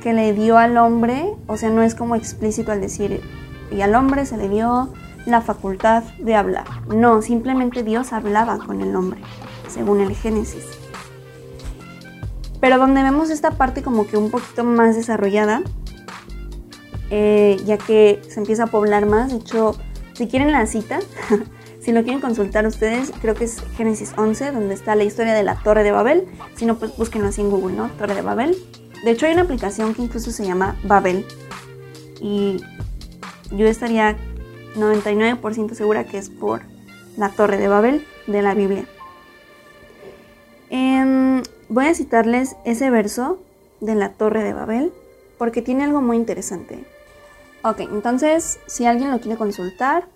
que 0.02 0.12
le 0.12 0.32
dio 0.32 0.58
al 0.58 0.76
hombre, 0.76 1.34
o 1.46 1.56
sea, 1.56 1.70
no 1.70 1.82
es 1.82 1.94
como 1.94 2.16
explícito 2.16 2.72
al 2.72 2.80
decir, 2.80 3.22
y 3.70 3.80
al 3.80 3.94
hombre 3.94 4.26
se 4.26 4.36
le 4.36 4.48
dio 4.48 4.92
la 5.26 5.40
facultad 5.40 6.02
de 6.18 6.34
hablar. 6.34 6.66
No, 6.88 7.22
simplemente 7.22 7.82
Dios 7.82 8.12
hablaba 8.12 8.58
con 8.58 8.80
el 8.80 8.94
hombre, 8.96 9.20
según 9.68 10.00
el 10.00 10.14
Génesis. 10.14 10.81
Pero 12.62 12.78
donde 12.78 13.02
vemos 13.02 13.28
esta 13.28 13.50
parte 13.50 13.82
como 13.82 14.06
que 14.06 14.16
un 14.16 14.30
poquito 14.30 14.62
más 14.62 14.94
desarrollada, 14.94 15.62
eh, 17.10 17.60
ya 17.66 17.76
que 17.76 18.22
se 18.28 18.38
empieza 18.38 18.62
a 18.62 18.66
poblar 18.68 19.04
más, 19.04 19.32
de 19.32 19.38
hecho, 19.38 19.76
si 20.12 20.28
quieren 20.28 20.52
la 20.52 20.64
cita, 20.66 21.00
si 21.80 21.90
lo 21.90 22.04
quieren 22.04 22.20
consultar 22.20 22.64
ustedes, 22.64 23.10
creo 23.20 23.34
que 23.34 23.46
es 23.46 23.64
Génesis 23.76 24.14
11, 24.16 24.52
donde 24.52 24.74
está 24.74 24.94
la 24.94 25.02
historia 25.02 25.34
de 25.34 25.42
la 25.42 25.56
Torre 25.56 25.82
de 25.82 25.90
Babel. 25.90 26.28
Si 26.54 26.64
no, 26.64 26.78
pues 26.78 26.96
búsquenlo 26.96 27.26
así 27.26 27.40
en 27.40 27.50
Google, 27.50 27.74
¿no? 27.74 27.90
Torre 27.98 28.14
de 28.14 28.22
Babel. 28.22 28.56
De 29.04 29.10
hecho, 29.10 29.26
hay 29.26 29.32
una 29.32 29.42
aplicación 29.42 29.92
que 29.92 30.02
incluso 30.02 30.30
se 30.30 30.46
llama 30.46 30.76
Babel. 30.84 31.26
Y 32.20 32.58
yo 33.50 33.66
estaría 33.66 34.16
99% 34.76 35.74
segura 35.74 36.04
que 36.04 36.18
es 36.18 36.30
por 36.30 36.62
la 37.16 37.28
Torre 37.30 37.58
de 37.58 37.66
Babel 37.66 38.06
de 38.28 38.40
la 38.40 38.54
Biblia. 38.54 38.84
Em, 40.70 41.21
voy 41.72 41.86
a 41.86 41.94
citarles 41.94 42.56
ese 42.66 42.90
verso 42.90 43.38
de 43.80 43.94
la 43.94 44.12
Torre 44.12 44.44
de 44.44 44.52
Babel 44.52 44.92
porque 45.38 45.62
tiene 45.62 45.84
algo 45.84 46.02
muy 46.02 46.18
interesante. 46.18 46.84
Ok, 47.64 47.80
entonces 47.80 48.60
si 48.66 48.84
alguien 48.84 49.10
lo 49.10 49.20
quiere 49.20 49.38
consultar, 49.38 50.06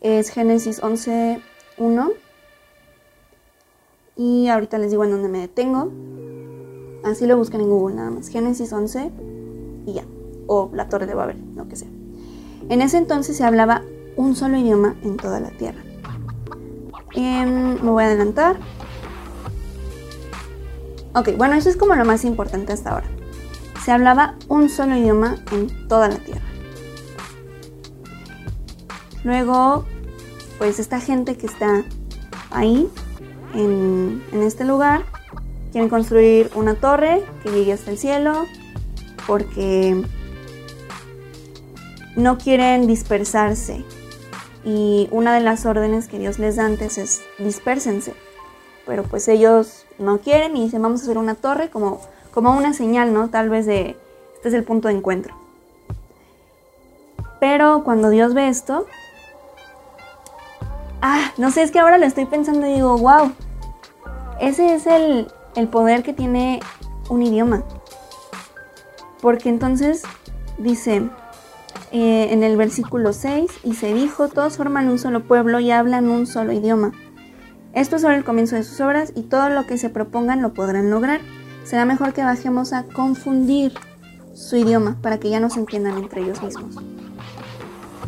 es 0.00 0.30
Génesis 0.30 0.80
11.1 0.80 2.12
y 4.16 4.48
ahorita 4.48 4.78
les 4.78 4.90
digo 4.90 5.04
en 5.04 5.10
dónde 5.10 5.28
me 5.28 5.40
detengo. 5.40 5.92
Así 7.04 7.26
lo 7.26 7.36
buscan 7.36 7.60
en 7.60 7.68
Google 7.68 7.96
nada 7.96 8.10
más. 8.10 8.28
Génesis 8.28 8.72
11 8.72 9.10
y 9.84 9.92
ya. 9.92 10.04
O 10.46 10.70
la 10.72 10.88
Torre 10.88 11.06
de 11.06 11.14
Babel, 11.14 11.42
lo 11.56 11.68
que 11.68 11.76
sea. 11.76 11.88
En 12.70 12.80
ese 12.80 12.96
entonces 12.96 13.36
se 13.36 13.44
hablaba 13.44 13.82
un 14.16 14.34
solo 14.34 14.56
idioma 14.56 14.96
en 15.02 15.18
toda 15.18 15.40
la 15.40 15.50
tierra. 15.50 15.82
Em, 17.14 17.74
me 17.82 17.90
voy 17.90 18.04
a 18.04 18.06
adelantar. 18.06 18.56
Ok, 21.14 21.36
bueno, 21.36 21.54
eso 21.54 21.68
es 21.68 21.76
como 21.76 21.94
lo 21.96 22.04
más 22.04 22.24
importante 22.24 22.72
hasta 22.72 22.90
ahora. 22.90 23.06
Se 23.84 23.90
hablaba 23.90 24.36
un 24.48 24.68
solo 24.68 24.96
idioma 24.96 25.36
en 25.50 25.88
toda 25.88 26.08
la 26.08 26.16
tierra. 26.16 26.42
Luego, 29.24 29.86
pues 30.58 30.78
esta 30.78 31.00
gente 31.00 31.36
que 31.36 31.46
está 31.46 31.84
ahí, 32.50 32.88
en, 33.54 34.22
en 34.32 34.42
este 34.42 34.64
lugar, 34.64 35.04
quieren 35.72 35.88
construir 35.88 36.50
una 36.54 36.74
torre 36.74 37.24
que 37.42 37.50
llegue 37.50 37.72
hasta 37.72 37.90
el 37.90 37.98
cielo, 37.98 38.46
porque 39.26 40.04
no 42.16 42.38
quieren 42.38 42.86
dispersarse. 42.86 43.84
Y 44.64 45.08
una 45.10 45.34
de 45.34 45.40
las 45.40 45.66
órdenes 45.66 46.06
que 46.06 46.18
Dios 46.18 46.38
les 46.38 46.56
da 46.56 46.66
antes 46.66 46.98
es 46.98 47.22
dispersense. 47.38 48.14
Pero 48.86 49.02
pues 49.04 49.26
ellos 49.28 49.79
no 50.00 50.18
quieren 50.18 50.56
y 50.56 50.64
dicen 50.64 50.82
vamos 50.82 51.00
a 51.00 51.04
hacer 51.04 51.18
una 51.18 51.34
torre 51.34 51.70
como, 51.70 52.00
como 52.32 52.56
una 52.56 52.72
señal, 52.72 53.12
¿no? 53.12 53.28
Tal 53.28 53.48
vez 53.48 53.66
de 53.66 53.96
este 54.36 54.48
es 54.48 54.54
el 54.54 54.64
punto 54.64 54.88
de 54.88 54.94
encuentro. 54.94 55.34
Pero 57.38 57.82
cuando 57.84 58.08
Dios 58.10 58.34
ve 58.34 58.48
esto, 58.48 58.86
ah, 61.02 61.32
no 61.36 61.50
sé, 61.50 61.62
es 61.62 61.70
que 61.70 61.78
ahora 61.78 61.98
lo 61.98 62.06
estoy 62.06 62.24
pensando 62.24 62.66
y 62.66 62.74
digo, 62.74 62.96
wow, 62.96 63.32
ese 64.40 64.74
es 64.74 64.86
el, 64.86 65.30
el 65.56 65.68
poder 65.68 66.02
que 66.02 66.12
tiene 66.12 66.60
un 67.10 67.22
idioma. 67.22 67.62
Porque 69.20 69.50
entonces 69.50 70.04
dice, 70.56 71.10
eh, 71.92 72.28
en 72.30 72.42
el 72.42 72.56
versículo 72.56 73.12
6, 73.12 73.50
y 73.64 73.74
se 73.74 73.92
dijo, 73.92 74.28
todos 74.28 74.56
forman 74.56 74.88
un 74.88 74.98
solo 74.98 75.22
pueblo 75.24 75.60
y 75.60 75.70
hablan 75.70 76.08
un 76.08 76.26
solo 76.26 76.52
idioma. 76.52 76.92
Esto 77.72 77.96
es 77.96 78.02
solo 78.02 78.14
el 78.14 78.24
comienzo 78.24 78.56
de 78.56 78.64
sus 78.64 78.80
obras 78.80 79.12
y 79.14 79.22
todo 79.22 79.48
lo 79.48 79.66
que 79.66 79.78
se 79.78 79.90
propongan 79.90 80.42
lo 80.42 80.54
podrán 80.54 80.90
lograr. 80.90 81.20
Será 81.64 81.84
mejor 81.84 82.12
que 82.12 82.22
bajemos 82.22 82.72
a 82.72 82.84
confundir 82.84 83.72
su 84.34 84.56
idioma 84.56 84.96
para 85.02 85.18
que 85.18 85.30
ya 85.30 85.38
no 85.38 85.50
se 85.50 85.60
entiendan 85.60 85.98
entre 85.98 86.22
ellos 86.22 86.42
mismos. 86.42 86.76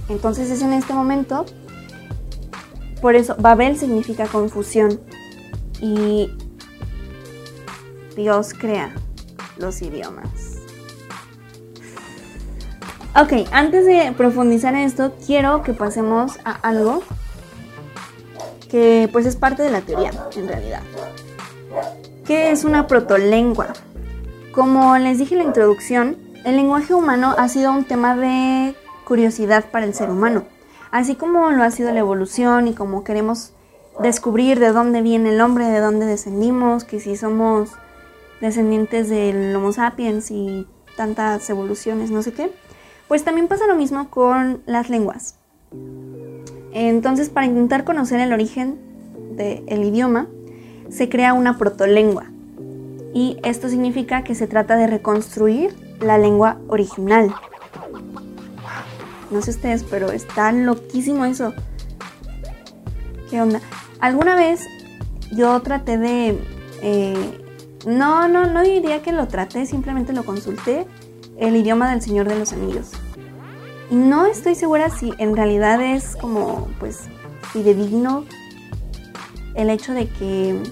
Entonces 0.09 0.51
es 0.51 0.63
en 0.63 0.73
este 0.73 0.95
momento, 0.95 1.47
por 3.01 3.15
eso 3.15 3.37
Babel 3.39 3.79
significa 3.79 4.27
confusión 4.27 5.01
y 5.81 6.31
Dios 8.17 8.53
crea 8.55 8.93
los 9.59 9.81
idiomas. 9.81 10.59
Ok, 13.15 13.47
antes 13.53 13.87
de 13.87 14.13
profundizar 14.17 14.75
en 14.75 14.81
esto, 14.81 15.13
quiero 15.25 15.63
que 15.63 15.75
pasemos 15.75 16.39
a 16.45 16.53
algo 16.53 17.03
que 18.73 19.07
pues 19.13 19.27
es 19.27 19.37
parte 19.37 19.63
de 19.63 19.71
la 19.71 19.83
teoría 19.83 20.11
en 20.35 20.49
realidad. 20.49 20.81
¿Qué 22.25 22.51
es 22.51 22.65
una 22.65 22.87
protolengua? 22.87 23.75
Como 24.53 24.97
les 24.97 25.19
dije 25.19 25.35
en 25.35 25.41
la 25.41 25.45
introducción, 25.45 26.17
el 26.47 26.57
lenguaje 26.57 26.95
humano 26.95 27.35
ha 27.37 27.49
sido 27.49 27.71
un 27.71 27.85
tema 27.85 28.17
de 28.17 28.75
curiosidad 29.05 29.67
para 29.71 29.85
el 29.85 29.93
ser 29.93 30.09
humano, 30.09 30.45
así 30.91 31.17
como 31.17 31.51
lo 31.51 31.63
ha 31.63 31.71
sido 31.71 31.93
la 31.93 32.01
evolución 32.01 32.67
y 32.67 32.73
como 32.73 33.05
queremos 33.05 33.53
descubrir 34.01 34.59
de 34.59 34.73
dónde 34.73 35.03
viene 35.03 35.35
el 35.35 35.43
hombre, 35.43 35.67
de 35.67 35.81
dónde 35.81 36.07
descendimos, 36.07 36.85
que 36.85 36.99
si 36.99 37.15
somos 37.17 37.73
descendientes 38.41 39.11
del 39.11 39.55
Homo 39.55 39.73
sapiens 39.75 40.31
y 40.31 40.67
tantas 40.97 41.49
evoluciones, 41.51 42.11
no 42.11 42.23
sé 42.23 42.33
qué, 42.33 42.51
pues 43.07 43.23
también 43.23 43.49
pasa 43.49 43.67
lo 43.67 43.77
mismo 43.77 44.09
con 44.09 44.63
las 44.65 44.89
lenguas. 44.89 45.37
Entonces, 46.73 47.29
para 47.29 47.47
intentar 47.47 47.85
conocer 47.85 48.21
el 48.21 48.33
origen 48.33 48.79
del 49.37 49.85
idioma, 49.85 50.27
se 50.89 51.09
crea 51.09 51.33
una 51.33 51.59
protolengua. 51.59 52.27
Y 53.15 53.39
esto 53.43 53.69
significa 53.69 54.25
que 54.25 54.35
se 54.35 54.47
trata 54.47 54.77
de 54.77 54.87
reconstruir 54.87 55.75
la 56.01 56.19
lengua 56.19 56.59
original. 56.69 57.35
No 59.31 59.43
sé 59.43 59.51
ustedes, 59.51 59.85
pero 59.85 60.11
está 60.13 60.53
loquísimo 60.53 61.25
eso. 61.25 61.55
¿Qué 63.31 63.41
onda? 63.41 63.61
Alguna 64.01 64.35
vez 64.35 64.67
yo 65.31 65.61
traté 65.61 65.99
de... 65.99 66.39
Eh, 66.83 67.39
no, 67.87 68.29
no, 68.29 68.47
no 68.47 68.63
diría 68.63 69.03
que 69.03 69.13
lo 69.13 69.29
traté, 69.29 69.67
simplemente 69.67 70.13
lo 70.13 70.25
consulté. 70.25 70.87
El 71.39 71.57
idioma 71.57 71.91
del 71.91 72.03
Señor 72.03 72.29
de 72.29 72.39
los 72.39 72.53
Anillos. 72.53 72.93
No 73.93 74.25
estoy 74.25 74.55
segura 74.55 74.89
si 74.89 75.13
en 75.19 75.37
realidad 75.37 75.83
es 75.83 76.17
como, 76.17 76.67
pues, 76.81 77.01
fidedigno 77.53 78.25
el 79.55 79.69
hecho 79.69 79.93
de 79.93 80.09
que 80.09 80.63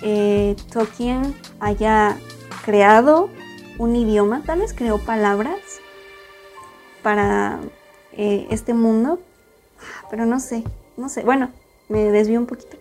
eh, 0.00 0.54
Tolkien 0.72 1.34
haya 1.58 2.16
creado 2.64 3.30
un 3.78 3.96
idioma, 3.96 4.44
tal 4.46 4.60
vez 4.60 4.72
creó 4.74 4.98
palabras 4.98 5.58
para 7.02 7.58
eh, 8.12 8.46
este 8.48 8.74
mundo, 8.74 9.18
pero 10.08 10.24
no 10.24 10.38
sé, 10.38 10.62
no 10.96 11.08
sé, 11.08 11.24
bueno, 11.24 11.50
me 11.88 12.12
desvío 12.12 12.38
un 12.38 12.46
poquito. 12.46 12.76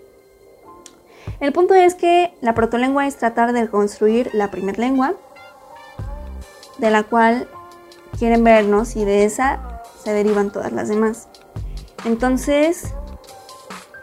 El 1.39 1.53
punto 1.53 1.73
es 1.73 1.95
que 1.95 2.35
la 2.41 2.53
protolengua 2.53 3.07
es 3.07 3.17
tratar 3.17 3.51
de 3.51 3.67
construir 3.67 4.29
la 4.33 4.51
primer 4.51 4.77
lengua, 4.77 5.15
de 6.77 6.91
la 6.91 7.01
cual 7.01 7.47
quieren 8.17 8.43
vernos 8.43 8.95
y 8.95 9.05
de 9.05 9.25
esa 9.25 9.81
se 10.03 10.13
derivan 10.13 10.51
todas 10.51 10.71
las 10.71 10.89
demás. 10.89 11.27
Entonces, 12.05 12.93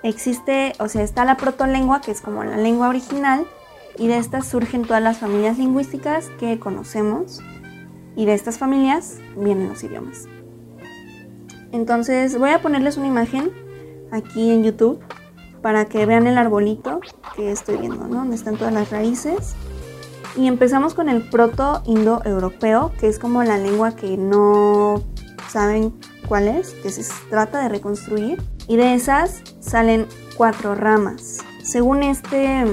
existe, 0.02 0.72
o 0.78 0.88
sea, 0.88 1.02
está 1.02 1.24
la 1.24 1.36
protolengua, 1.36 2.00
que 2.00 2.10
es 2.10 2.20
como 2.20 2.44
la 2.44 2.56
lengua 2.56 2.88
original, 2.88 3.46
y 3.98 4.08
de 4.08 4.16
estas 4.16 4.46
surgen 4.46 4.82
todas 4.82 5.02
las 5.02 5.18
familias 5.18 5.58
lingüísticas 5.58 6.30
que 6.38 6.58
conocemos, 6.58 7.40
y 8.16 8.24
de 8.24 8.34
estas 8.34 8.58
familias 8.58 9.18
vienen 9.36 9.68
los 9.68 9.82
idiomas. 9.84 10.26
Entonces, 11.72 12.38
voy 12.38 12.50
a 12.50 12.62
ponerles 12.62 12.96
una 12.96 13.06
imagen 13.06 13.50
aquí 14.10 14.50
en 14.50 14.64
YouTube 14.64 15.00
para 15.62 15.84
que 15.84 16.06
vean 16.06 16.26
el 16.26 16.38
arbolito 16.38 17.00
que 17.36 17.52
estoy 17.52 17.76
viendo, 17.76 18.08
¿no? 18.08 18.16
Donde 18.16 18.36
están 18.36 18.56
todas 18.56 18.72
las 18.72 18.90
raíces. 18.90 19.54
Y 20.36 20.46
empezamos 20.46 20.94
con 20.94 21.08
el 21.08 21.22
proto-indoeuropeo, 21.22 22.92
que 22.98 23.08
es 23.08 23.18
como 23.18 23.42
la 23.42 23.58
lengua 23.58 23.96
que 23.96 24.16
no 24.16 25.02
saben 25.48 25.92
cuál 26.28 26.46
es, 26.48 26.70
que 26.70 26.90
se 26.90 27.04
trata 27.28 27.60
de 27.62 27.68
reconstruir. 27.68 28.42
Y 28.68 28.76
de 28.76 28.94
esas 28.94 29.42
salen 29.58 30.06
cuatro 30.36 30.74
ramas. 30.74 31.38
Según 31.62 32.02
este, 32.02 32.64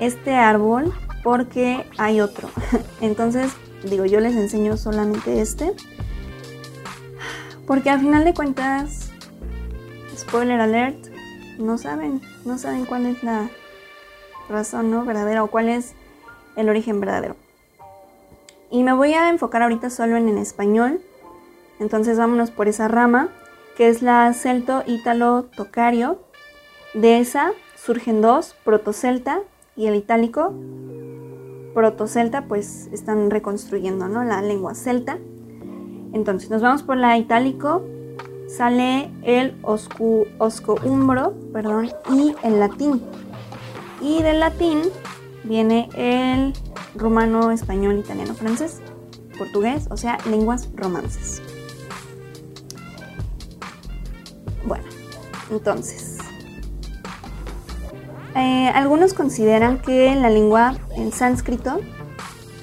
este 0.00 0.34
árbol, 0.34 0.92
porque 1.22 1.86
hay 1.96 2.20
otro. 2.20 2.48
Entonces, 3.00 3.52
digo, 3.88 4.04
yo 4.04 4.18
les 4.20 4.34
enseño 4.34 4.76
solamente 4.76 5.40
este. 5.40 5.72
Porque 7.66 7.90
al 7.90 8.00
final 8.00 8.24
de 8.24 8.34
cuentas, 8.34 9.10
spoiler 10.16 10.60
alert, 10.60 10.98
no 11.58 11.78
saben, 11.78 12.20
no 12.44 12.58
saben 12.58 12.84
cuál 12.84 13.06
es 13.06 13.22
la 13.22 13.48
razón 14.48 14.90
¿no? 14.90 15.04
verdadera 15.04 15.44
o 15.44 15.46
cuál 15.46 15.68
es 15.68 15.94
el 16.56 16.68
origen 16.68 17.00
verdadero. 17.00 17.36
Y 18.70 18.82
me 18.82 18.92
voy 18.92 19.14
a 19.14 19.28
enfocar 19.28 19.62
ahorita 19.62 19.90
solo 19.90 20.16
en 20.16 20.28
el 20.28 20.38
español. 20.38 21.00
Entonces 21.78 22.18
vámonos 22.18 22.50
por 22.50 22.68
esa 22.68 22.88
rama, 22.88 23.28
que 23.76 23.88
es 23.88 24.02
la 24.02 24.32
celto-ítalo-tocario. 24.32 26.18
De 26.94 27.18
esa 27.18 27.52
surgen 27.76 28.20
dos, 28.20 28.56
protocelta 28.64 29.40
y 29.76 29.86
el 29.86 29.94
itálico. 29.94 30.52
Protocelta 31.74 32.46
pues 32.46 32.88
están 32.92 33.30
reconstruyendo 33.30 34.08
¿no? 34.08 34.24
la 34.24 34.42
lengua 34.42 34.74
celta. 34.74 35.18
Entonces 36.12 36.50
nos 36.50 36.62
vamos 36.62 36.82
por 36.84 36.96
la 36.96 37.18
itálico, 37.18 37.82
sale 38.48 39.10
el 39.22 39.56
osco-umbro 39.62 41.34
perdón, 41.52 41.90
y 42.12 42.34
el 42.42 42.60
latín. 42.60 43.02
Y 44.00 44.22
del 44.22 44.40
latín 44.40 44.82
viene 45.44 45.88
el 45.94 46.52
rumano, 46.94 47.50
español, 47.50 47.98
italiano, 47.98 48.34
francés, 48.34 48.80
portugués, 49.38 49.86
o 49.90 49.96
sea, 49.96 50.18
lenguas 50.28 50.68
romances. 50.74 51.42
Bueno, 54.66 54.84
entonces, 55.50 56.18
eh, 58.34 58.68
algunos 58.74 59.14
consideran 59.14 59.78
que 59.78 60.14
la 60.16 60.30
lengua 60.30 60.76
en 60.96 61.12
sánscrito 61.12 61.80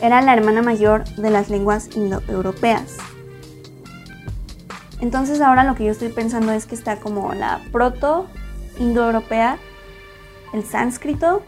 era 0.02 0.22
la 0.22 0.34
hermana 0.34 0.62
mayor 0.62 1.06
de 1.15 1.30
las 1.30 1.50
lenguas 1.50 1.96
indoeuropeas. 1.96 2.98
Entonces 5.00 5.41
ahora 5.41 5.63
lo 5.63 5.76
que 5.76 5.86
yo 5.86 5.91
estoy 5.91 6.10
pensando 6.10 6.52
es 6.52 6.65
que 6.65 6.76
está 6.76 6.98
como 6.98 7.34
la 7.34 7.62
proto-indoeuropea, 7.72 9.58
el 10.54 10.63
sánscrito 10.63 11.41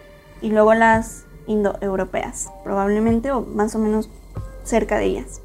y 0.44 0.50
luego 0.50 0.76
las 0.76 1.26
indoeuropeas, 1.48 2.52
probablemente 2.64 3.32
o 3.32 3.42
más 3.42 3.74
o 3.74 3.80
menos 3.80 4.10
cerca 4.64 4.98
de 4.98 5.06
ellas. 5.06 5.42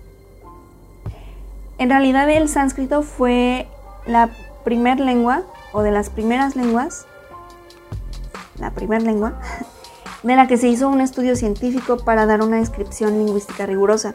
En 1.78 1.88
realidad 1.88 2.28
el 2.28 2.48
sánscrito 2.48 3.02
fue 3.02 3.68
la 4.06 4.30
primer 4.64 4.98
lengua 4.98 5.44
o 5.72 5.82
de 5.82 5.92
las 5.92 6.10
primeras 6.10 6.56
lenguas, 6.56 7.06
la 8.58 8.72
primera 8.72 9.02
lengua, 9.02 9.40
de 10.24 10.34
la 10.34 10.48
que 10.48 10.56
se 10.56 10.68
hizo 10.68 10.88
un 10.88 11.00
estudio 11.00 11.36
científico 11.36 11.98
para 11.98 12.26
dar 12.26 12.42
una 12.42 12.56
descripción 12.56 13.16
lingüística 13.24 13.64
rigurosa. 13.64 14.12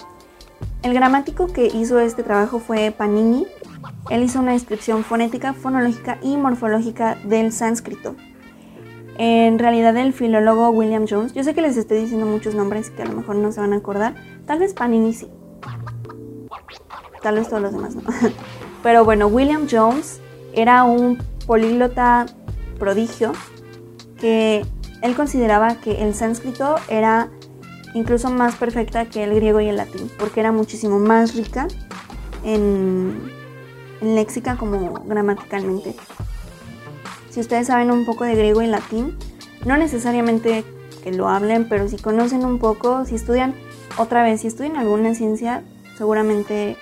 El 0.82 0.94
gramático 0.94 1.48
que 1.48 1.68
hizo 1.68 2.02
este 2.02 2.24
trabajo 2.24 2.60
fue 2.60 2.92
Panini. 2.92 3.48
Él 4.10 4.24
hizo 4.24 4.40
una 4.40 4.52
descripción 4.52 5.06
fonética, 5.06 5.54
fonológica 5.54 6.18
y 6.22 6.36
morfológica 6.36 7.16
del 7.24 7.54
sánscrito. 7.54 8.16
En 9.18 9.60
realidad 9.60 9.96
el 9.98 10.12
filólogo 10.12 10.70
William 10.70 11.06
Jones, 11.08 11.34
yo 11.34 11.44
sé 11.44 11.54
que 11.54 11.62
les 11.62 11.78
estoy 11.78 12.00
diciendo 12.00 12.26
muchos 12.26 12.56
nombres 12.56 12.90
que 12.90 13.04
a 13.04 13.06
lo 13.06 13.14
mejor 13.14 13.36
no 13.36 13.52
se 13.52 13.60
van 13.60 13.74
a 13.74 13.78
acordar, 13.78 14.16
tal 14.48 14.60
vez 14.60 14.74
Panini 14.74 15.14
sí, 15.14 15.28
tal 17.22 17.36
vez 17.36 17.48
todos 17.48 17.62
los 17.62 17.74
demás 17.74 17.96
no. 17.96 18.02
Pero 18.84 19.06
bueno, 19.06 19.28
William 19.28 19.68
Jones 19.70 20.20
era 20.54 20.84
un 20.84 21.18
políglota 21.46 22.26
prodigio 22.80 23.34
que 24.20 24.66
él 25.02 25.16
consideraba 25.16 25.76
que 25.76 26.04
el 26.04 26.16
sánscrito 26.16 26.76
era 26.90 27.30
incluso 27.94 28.30
más 28.30 28.56
perfecta 28.56 29.06
que 29.06 29.24
el 29.24 29.36
griego 29.36 29.62
y 29.62 29.68
el 29.68 29.78
latín, 29.78 30.10
porque 30.18 30.40
era 30.40 30.52
muchísimo 30.52 30.98
más 30.98 31.36
rica 31.36 31.68
en, 32.44 33.32
en 34.02 34.16
léxica 34.16 34.58
como 34.58 34.94
gramaticalmente. 35.06 35.96
Si 37.34 37.40
ustedes 37.40 37.66
saben 37.66 37.90
un 37.90 38.06
poco 38.06 38.26
de 38.26 38.36
griego 38.36 38.62
y 38.62 38.68
latín, 38.68 39.18
no 39.66 39.76
necesariamente 39.76 40.64
que 41.04 41.12
lo 41.12 41.28
hablen, 41.28 41.68
pero 41.68 41.88
si 41.88 41.98
conocen 41.98 42.46
un 42.46 42.60
poco, 42.60 43.06
si 43.06 43.16
estudian 43.16 43.56
otra 43.98 44.22
vez, 44.22 44.42
si 44.42 44.48
estudian 44.48 44.78
alguna 44.78 45.16
ciencia, 45.16 45.64
seguramente 45.98 46.78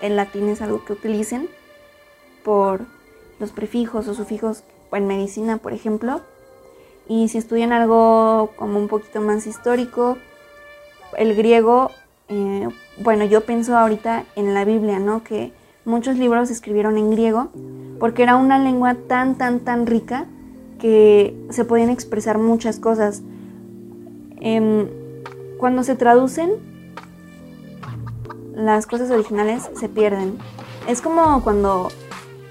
el 0.00 0.14
latín 0.14 0.48
es 0.48 0.62
algo 0.62 0.84
que 0.84 0.92
utilicen 0.92 1.48
por 2.44 2.82
los 3.40 3.50
prefijos 3.50 4.06
o 4.06 4.14
sufijos 4.14 4.62
en 4.92 5.08
medicina, 5.08 5.56
por 5.56 5.72
ejemplo. 5.72 6.20
Y 7.08 7.26
si 7.26 7.38
estudian 7.38 7.72
algo 7.72 8.52
como 8.54 8.78
un 8.78 8.86
poquito 8.86 9.20
más 9.20 9.44
histórico, 9.48 10.18
el 11.18 11.34
griego, 11.34 11.90
eh, 12.28 12.68
bueno, 12.98 13.24
yo 13.24 13.40
pienso 13.40 13.76
ahorita 13.76 14.24
en 14.36 14.54
la 14.54 14.64
Biblia, 14.64 15.00
¿no? 15.00 15.24
Que 15.24 15.52
muchos 15.86 16.18
libros 16.18 16.48
se 16.48 16.54
escribieron 16.54 16.98
en 16.98 17.10
griego 17.10 17.48
porque 17.98 18.22
era 18.22 18.36
una 18.36 18.58
lengua 18.58 18.94
tan, 19.08 19.36
tan, 19.36 19.60
tan 19.60 19.86
rica 19.86 20.26
que 20.78 21.34
se 21.48 21.64
podían 21.64 21.88
expresar 21.88 22.36
muchas 22.36 22.78
cosas. 22.78 23.22
Em, 24.40 24.88
cuando 25.58 25.82
se 25.82 25.94
traducen, 25.94 26.50
las 28.54 28.86
cosas 28.86 29.10
originales 29.10 29.70
se 29.74 29.88
pierden. 29.88 30.36
Es 30.86 31.00
como 31.00 31.42
cuando 31.42 31.88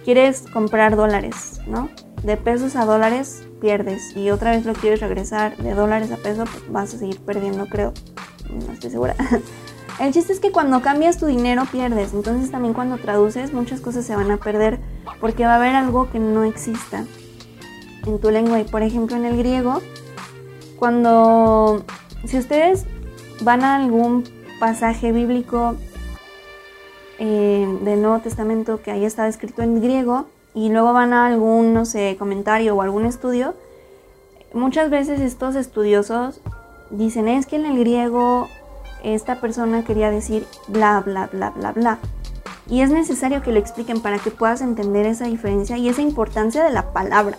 quieres 0.04 0.46
comprar 0.52 0.96
dólares, 0.96 1.60
¿no? 1.68 1.90
De 2.24 2.38
pesos 2.38 2.76
a 2.76 2.86
dólares 2.86 3.46
pierdes 3.62 4.16
y 4.16 4.32
otra 4.32 4.52
vez 4.52 4.66
lo 4.66 4.74
quieres 4.74 5.00
regresar 5.00 5.58
de 5.58 5.74
dólares 5.74 6.12
a 6.12 6.18
pesos, 6.18 6.50
pues 6.50 6.72
vas 6.72 6.94
a 6.94 6.98
seguir 6.98 7.20
perdiendo, 7.20 7.68
creo. 7.68 7.94
No 8.50 8.74
estoy 8.74 8.90
segura. 8.90 9.16
El 10.00 10.12
chiste 10.12 10.34
es 10.34 10.42
que 10.42 10.52
cuando 10.52 10.82
cambias 10.82 11.18
tu 11.18 11.26
dinero 11.26 11.64
pierdes, 11.72 12.14
entonces 12.14 12.52
también 12.52 12.74
cuando 12.74 12.98
traduces 12.98 13.54
muchas 13.54 13.80
cosas 13.80 14.06
se 14.06 14.16
van 14.16 14.30
a 14.30 14.38
perder 14.38 14.80
porque 15.22 15.46
va 15.46 15.54
a 15.54 15.56
haber 15.56 15.74
algo 15.76 16.12
que 16.12 16.20
no 16.20 16.44
exista 16.44 17.06
en 18.06 18.20
tu 18.20 18.30
lengua. 18.30 18.60
Y 18.60 18.66
por 18.66 18.84
ejemplo 18.84 19.16
en 19.16 19.24
el 19.24 19.38
griego, 19.38 19.82
cuando, 20.78 21.86
si 22.26 22.38
ustedes 22.38 22.86
van 23.42 23.64
a 23.64 23.78
algún 23.78 24.26
pasaje 24.60 25.14
bíblico 25.14 25.76
eh, 27.20 27.66
del 27.82 28.02
Nuevo 28.02 28.20
Testamento 28.20 28.82
que 28.82 28.92
haya 28.92 29.08
estado 29.08 29.30
escrito 29.30 29.62
en 29.62 29.82
griego 29.82 30.26
y 30.54 30.70
luego 30.70 30.92
van 30.92 31.14
a 31.14 31.26
algún, 31.26 31.74
no 31.74 31.86
sé, 31.86 32.18
comentario 32.20 32.76
o 32.76 32.82
algún 32.82 33.06
estudio, 33.06 33.56
muchas 34.54 34.90
veces 34.90 35.22
estos 35.22 35.56
estudiosos 35.56 36.42
dicen 36.90 37.30
es 37.30 37.46
que 37.46 37.56
en 37.56 37.66
el 37.66 37.80
griego 37.80 38.50
esta 39.14 39.40
persona 39.40 39.84
quería 39.84 40.10
decir 40.10 40.48
bla, 40.68 41.00
bla, 41.02 41.28
bla, 41.32 41.52
bla, 41.52 41.72
bla. 41.72 42.00
Y 42.68 42.82
es 42.82 42.90
necesario 42.90 43.44
que 43.44 43.52
lo 43.52 43.60
expliquen 43.60 44.02
para 44.02 44.18
que 44.18 44.32
puedas 44.32 44.62
entender 44.62 45.06
esa 45.06 45.26
diferencia 45.26 45.78
y 45.78 45.88
esa 45.88 46.02
importancia 46.02 46.64
de 46.64 46.74
la 46.74 46.92
palabra. 46.92 47.38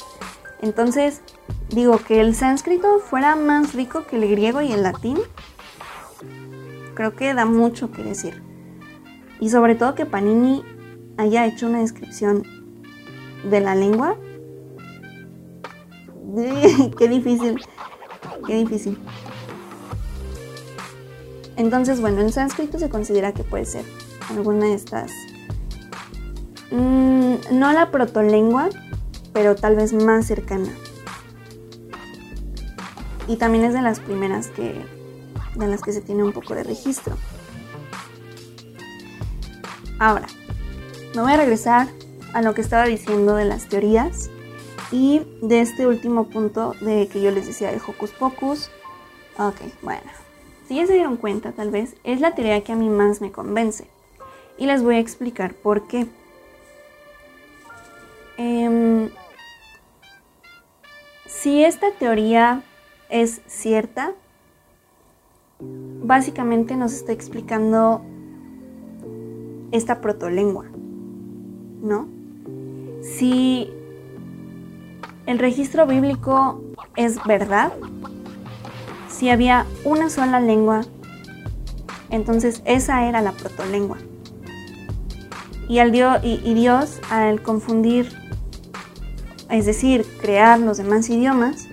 Entonces, 0.63 1.23
digo 1.69 1.99
que 1.99 2.21
el 2.21 2.35
sánscrito 2.35 3.01
fuera 3.01 3.35
más 3.35 3.75
rico 3.75 4.07
que 4.07 4.17
el 4.17 4.31
griego 4.31 4.63
y 4.63 4.73
el 4.73 4.85
latín, 4.85 5.19
creo 6.95 7.15
que 7.15 7.35
da 7.35 7.45
mucho 7.45 7.91
que 7.91 8.05
decir. 8.05 8.43
Y 9.41 9.51
sobre 9.51 9.75
todo 9.75 9.95
que 9.95 10.07
Panini 10.07 10.63
haya 11.19 11.47
hecho 11.47 11.67
una 11.67 11.81
descripción 11.81 12.45
de 13.51 13.61
la 13.61 13.75
lengua. 13.75 14.17
qué 16.99 17.09
difícil, 17.09 17.61
qué 18.47 18.55
difícil. 18.55 18.99
Entonces, 21.57 22.01
bueno, 22.01 22.21
en 22.21 22.33
sánscrito 22.33 22.79
se 22.79 22.91
considera 22.91 23.33
que 23.33 23.43
puede 23.43 23.65
ser 23.65 23.85
alguna 24.31 24.67
de 24.67 24.75
estas. 24.75 25.11
Mm, 26.71 27.35
no 27.53 27.73
la 27.73 27.91
protolengua, 27.91 28.69
pero 29.33 29.57
tal 29.57 29.77
vez 29.77 29.93
más 29.93 30.27
cercana. 30.27 30.69
Y 33.29 33.37
también 33.37 33.65
es 33.65 33.73
de 33.73 33.83
las 33.83 34.01
primeras 34.01 34.49
que, 34.49 34.85
de 35.57 35.67
las 35.67 35.83
que 35.83 35.93
se 35.93 36.01
tiene 36.01 36.23
un 36.23 36.33
poco 36.33 36.55
de 36.55 36.63
registro. 36.63 37.17
Ahora, 39.99 40.27
me 41.15 41.23
voy 41.23 41.33
a 41.33 41.37
regresar 41.39 41.89
a 42.35 42.43
lo 42.43 42.53
que 42.53 42.61
estaba 42.61 42.85
diciendo 42.85 43.35
de 43.35 43.47
las 43.47 43.67
teorías 43.67 44.29
y 44.93 45.23
de 45.41 45.63
este 45.63 45.87
último 45.87 46.29
punto 46.29 46.75
de 46.83 47.09
que 47.09 47.23
yo 47.23 47.31
les 47.31 47.47
decía 47.47 47.73
de 47.73 47.79
Hocus 47.79 48.11
Pocus. 48.11 48.71
Ok, 49.39 49.57
bueno. 49.83 50.26
Si 50.67 50.77
ya 50.77 50.87
se 50.87 50.95
dieron 50.95 51.17
cuenta, 51.17 51.53
tal 51.53 51.71
vez, 51.71 51.97
es 52.03 52.21
la 52.21 52.35
teoría 52.35 52.63
que 52.65 52.73
a 52.73 52.77
mí 52.77 52.89
más 52.89 53.21
me 53.21 53.31
convence. 53.31 53.87
Y 54.59 54.67
les 54.67 54.83
voy 54.83 54.97
a 54.97 55.01
explicar 55.01 55.55
por 55.55 55.87
qué. 55.87 56.07
Em, 58.37 59.11
si 61.27 61.65
esta 61.65 61.93
teoría 61.93 62.63
es 63.09 63.41
cierta, 63.47 64.13
básicamente 65.61 66.77
nos 66.77 66.93
está 66.93 67.13
explicando 67.13 68.03
esta 69.71 70.01
protolengua, 70.01 70.67
¿no? 71.83 72.09
Si 73.03 73.71
el 75.27 75.39
registro 75.39 75.87
bíblico 75.87 76.63
es 76.97 77.23
verdad, 77.25 77.73
si 79.17 79.31
había 79.31 79.67
una 79.85 80.11
sola 80.11 80.41
lengua, 80.41 80.83
entonces 82.11 82.61
esa 82.67 83.07
era 83.09 83.23
la 83.23 83.33
protolengua. 83.33 83.97
Y, 85.69 85.79
al 85.79 85.91
Dios, 85.91 86.19
y, 86.23 86.55
Dios, 86.55 87.01
al 87.11 87.43
confundir, 87.43 88.13
es 89.49 89.65
decir, 89.65 90.07
crear 90.21 90.61
los 90.61 90.77
demás 90.77 91.09
idiomas, 91.09 91.67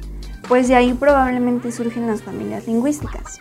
pues 0.47 0.67
de 0.67 0.75
ahí 0.75 0.93
probablemente 0.93 1.71
surgen 1.71 2.07
las 2.07 2.23
familias 2.23 2.65
lingüísticas. 2.65 3.39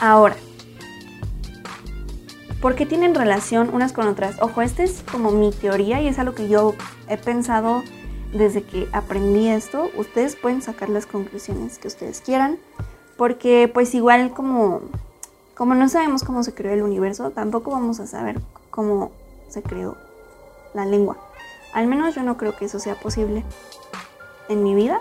Ahora, 0.00 0.36
¿por 2.60 2.74
qué 2.74 2.86
tienen 2.86 3.14
relación 3.14 3.70
unas 3.72 3.92
con 3.92 4.08
otras? 4.08 4.42
Ojo, 4.42 4.62
esta 4.62 4.82
es 4.82 5.04
como 5.10 5.30
mi 5.30 5.52
teoría 5.52 6.02
y 6.02 6.08
es 6.08 6.18
algo 6.18 6.34
que 6.34 6.48
yo 6.48 6.74
he 7.08 7.16
pensado 7.16 7.82
desde 8.32 8.62
que 8.62 8.88
aprendí 8.92 9.48
esto, 9.48 9.90
ustedes 9.96 10.36
pueden 10.36 10.62
sacar 10.62 10.88
las 10.88 11.06
conclusiones 11.06 11.78
que 11.78 11.88
ustedes 11.88 12.20
quieran, 12.20 12.58
porque 13.16 13.70
pues 13.72 13.94
igual 13.94 14.32
como, 14.32 14.82
como 15.54 15.74
no 15.74 15.88
sabemos 15.88 16.24
cómo 16.24 16.42
se 16.42 16.54
creó 16.54 16.72
el 16.72 16.82
universo, 16.82 17.30
tampoco 17.30 17.70
vamos 17.70 18.00
a 18.00 18.06
saber 18.06 18.40
cómo 18.70 19.10
se 19.48 19.62
creó 19.62 19.96
la 20.74 20.84
lengua. 20.84 21.16
Al 21.72 21.86
menos 21.86 22.14
yo 22.14 22.22
no 22.22 22.36
creo 22.36 22.56
que 22.56 22.66
eso 22.66 22.78
sea 22.78 22.94
posible 22.94 23.44
en 24.48 24.62
mi 24.62 24.74
vida. 24.74 24.98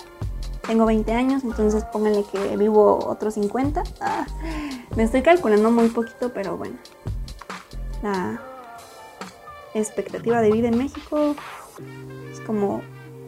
Tengo 0.65 0.85
20 0.85 1.13
años, 1.13 1.43
entonces 1.43 1.85
pónganle 1.85 2.25
que 2.25 2.57
vivo 2.57 2.99
otros 3.07 3.35
50. 3.35 3.83
Ah, 4.01 4.25
me 4.95 5.03
estoy 5.03 5.21
calculando 5.21 5.71
muy 5.71 5.89
poquito, 5.89 6.33
pero 6.33 6.57
bueno. 6.57 6.75
La 8.03 8.41
expectativa 9.73 10.41
de 10.41 10.51
vida 10.51 10.67
en 10.67 10.77
México 10.77 11.35
es 12.31 12.39
como 12.41 12.81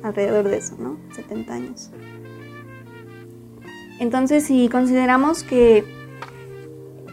alrededor 0.04 0.48
de 0.48 0.58
eso, 0.58 0.76
¿no? 0.80 0.98
70 1.16 1.54
años. 1.54 1.90
Entonces, 4.00 4.46
si 4.46 4.70
consideramos 4.70 5.44
que 5.44 5.84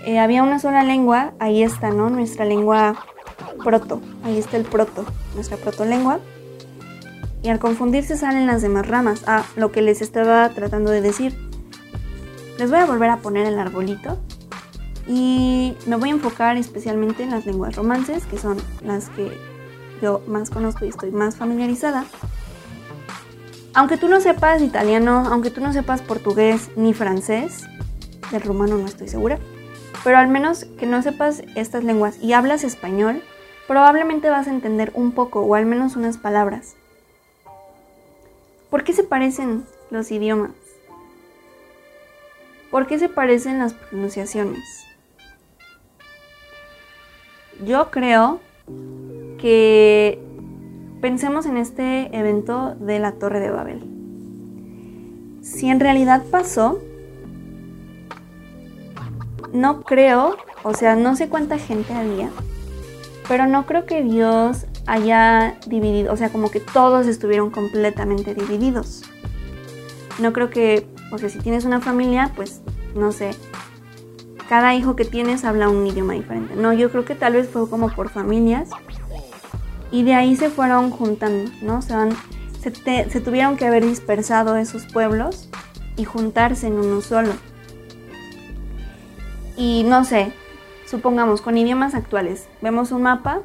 eh, 0.05 0.19
había 0.21 0.43
una 0.45 0.59
sola 0.61 0.85
lengua, 0.85 1.35
ahí 1.41 1.63
está, 1.63 1.91
¿no? 1.91 2.11
Nuestra 2.11 2.45
lengua 2.45 2.95
proto, 3.65 4.01
ahí 4.23 4.39
está 4.39 4.57
el 4.57 4.65
proto, 4.65 5.05
nuestra 5.35 5.57
protolengua. 5.57 6.21
Y 7.43 7.49
al 7.49 7.59
confundirse 7.59 8.17
salen 8.17 8.47
las 8.47 8.63
demás 8.63 8.87
ramas. 8.87 9.25
Ah, 9.27 9.45
lo 9.57 9.73
que 9.73 9.83
les 9.83 10.01
estaba 10.01 10.49
tratando 10.51 10.91
de 10.91 11.01
decir. 11.01 11.37
Les 12.59 12.71
voy 12.71 12.81
a 12.81 12.87
volver 12.87 13.11
a 13.11 13.19
poner 13.19 13.47
el 13.47 13.59
arbolito. 13.59 14.19
Y 15.09 15.77
me 15.87 15.97
voy 15.97 16.11
a 16.11 16.13
enfocar 16.13 16.57
especialmente 16.57 17.23
en 17.23 17.31
las 17.31 17.47
lenguas 17.47 17.77
romances, 17.77 18.25
que 18.27 18.39
son 18.39 18.59
las 18.83 19.09
que 19.11 19.31
yo 20.03 20.23
más 20.27 20.51
conozco 20.51 20.85
y 20.85 20.89
estoy 20.89 21.11
más 21.11 21.37
familiarizada. 21.37 22.05
Aunque 23.77 23.99
tú 23.99 24.09
no 24.09 24.23
sepas 24.23 24.63
italiano, 24.63 25.25
aunque 25.31 25.51
tú 25.51 25.61
no 25.61 25.71
sepas 25.71 26.01
portugués 26.01 26.71
ni 26.77 26.95
francés, 26.95 27.69
del 28.33 28.41
rumano 28.41 28.79
no 28.79 28.87
estoy 28.87 29.07
segura, 29.07 29.39
pero 30.03 30.17
al 30.17 30.29
menos 30.29 30.65
que 30.79 30.87
no 30.87 31.03
sepas 31.03 31.43
estas 31.57 31.85
lenguas 31.85 32.17
y 32.23 32.33
hablas 32.33 32.65
español, 32.65 33.23
probablemente 33.69 34.31
vas 34.31 34.47
a 34.47 34.51
entender 34.51 34.93
un 34.95 35.13
poco 35.13 35.41
o 35.41 35.55
al 35.55 35.67
menos 35.67 35.95
unas 35.95 36.17
palabras. 36.17 36.75
¿Por 38.71 38.83
qué 38.83 38.95
se 38.95 39.05
parecen 39.05 39.67
los 39.91 40.11
idiomas? 40.11 40.53
¿Por 42.71 42.87
qué 42.87 42.99
se 42.99 43.11
parecen 43.11 43.59
las 43.59 43.75
pronunciaciones? 43.75 44.87
Yo 47.63 47.91
creo 47.91 48.41
que 49.39 50.26
Pensemos 51.01 51.45
en 51.45 51.59
este 51.59 52.17
evento 52.17 52.75
de 52.75 52.99
la 52.99 53.13
Torre 53.13 53.41
de 53.41 53.51
Babel. 53.51 53.83
Si 55.43 55.69
en 55.69 55.79
realidad 55.79 56.25
pasó, 56.31 56.81
no 59.53 59.83
creo, 59.83 60.37
o 60.63 60.75
sea, 60.75 60.97
no 60.97 61.15
sé 61.15 61.29
cuánta 61.29 61.59
gente 61.59 61.93
había, 61.93 62.31
pero 63.29 63.47
no 63.47 63.67
creo 63.67 63.85
que 63.85 64.03
Dios 64.03 64.67
haya 64.87 65.57
dividido, 65.67 66.13
o 66.13 66.17
sea, 66.17 66.31
como 66.31 66.51
que 66.51 66.61
todos 66.61 67.07
estuvieron 67.07 67.51
completamente 67.51 68.35
divididos. 68.35 69.03
No 70.19 70.33
creo 70.33 70.49
que, 70.49 70.87
sea, 71.19 71.29
si 71.29 71.39
tienes 71.41 71.67
una 71.67 71.81
familia, 71.81 72.33
pues, 72.35 72.63
no 72.95 73.13
sé, 73.13 73.33
cada 74.49 74.75
hijo 74.75 74.97
que 74.97 75.05
tienes 75.05 75.45
habla 75.45 75.69
un 75.69 75.87
idioma 75.87 76.15
diferente. 76.15 76.57
No, 76.57 76.73
yo 76.73 76.91
creo 76.91 77.05
que 77.05 77.15
tal 77.15 77.35
vez 77.35 77.49
fue 77.49 77.69
como 77.69 77.91
por 77.91 78.09
familias 78.09 78.71
y 79.91 80.03
de 80.03 80.15
ahí 80.15 80.37
se 80.37 80.51
fueron 80.51 80.91
juntando, 80.91 81.51
¿no? 81.63 81.83
Se, 81.83 81.95
van, 81.95 82.11
se, 82.61 83.21
tuvieron 83.21 83.57
que 83.57 83.67
haber 83.67 83.85
dispersado 83.85 84.57
esos 84.57 84.85
pueblos 84.87 85.49
y 85.97 86.05
juntarse 86.05 86.67
en 86.67 86.79
uno 86.79 87.01
solo. 87.01 87.33
Y 89.57 89.85
no 89.85 90.05
sé, 90.05 90.33
supongamos 90.87 91.41
con 91.41 91.57
idiomas 91.57 91.95
actuales, 91.95 92.49
vemos 92.61 92.93
un 92.93 93.03
mapa 93.03 93.41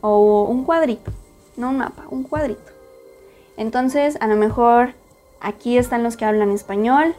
o 0.00 0.44
un 0.44 0.64
cuadrito, 0.64 1.12
no 1.56 1.70
un 1.70 1.78
mapa, 1.78 2.04
un 2.10 2.24
cuadrito. 2.24 2.72
Entonces, 3.56 4.18
a 4.20 4.26
lo 4.26 4.36
mejor 4.36 4.94
aquí 5.40 5.78
están 5.78 6.02
los 6.02 6.16
que 6.16 6.24
hablan 6.24 6.50
español 6.50 7.14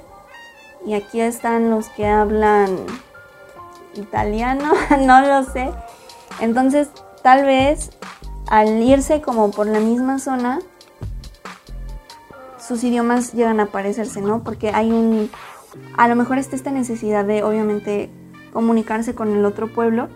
y 0.86 0.94
aquí 0.94 1.22
están 1.22 1.70
los 1.72 1.88
que 1.90 2.06
hablan 2.06 2.78
italiano, 3.96 4.74
no 5.00 5.22
lo 5.22 5.44
sé. 5.44 5.72
Entonces, 6.42 6.90
tal 7.24 7.46
vez 7.46 7.92
al 8.48 8.82
irse 8.82 9.22
como 9.22 9.52
por 9.52 9.68
la 9.68 9.80
misma 9.80 10.20
zona, 10.20 10.60
sus 12.60 12.84
idiomas 12.84 13.34
llegan 13.34 13.60
a 13.60 13.68
parecerse, 13.68 14.22
¿no? 14.22 14.44
Porque 14.44 14.70
hay 14.70 14.92
un, 14.92 15.30
a 15.98 16.08
lo 16.08 16.16
mejor 16.16 16.38
está 16.38 16.56
esta 16.56 16.72
necesidad 16.72 17.26
de, 17.26 17.44
obviamente, 17.44 18.10
comunicarse 18.54 19.14
con 19.14 19.36
el 19.36 19.46
otro 19.46 19.72
pueblo. 19.72 20.10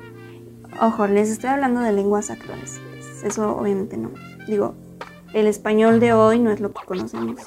Ojo, 0.81 1.07
les 1.07 1.29
estoy 1.29 1.49
hablando 1.49 1.81
de 1.81 1.91
lenguas 1.91 2.29
actuales. 2.29 2.79
Eso 3.23 3.55
obviamente 3.55 3.97
no. 3.97 4.11
Digo, 4.47 4.75
el 5.33 5.45
español 5.45 5.99
de 5.99 6.13
hoy 6.13 6.39
no 6.39 6.51
es 6.51 6.59
lo 6.59 6.71
que 6.71 6.85
conocemos. 6.85 7.41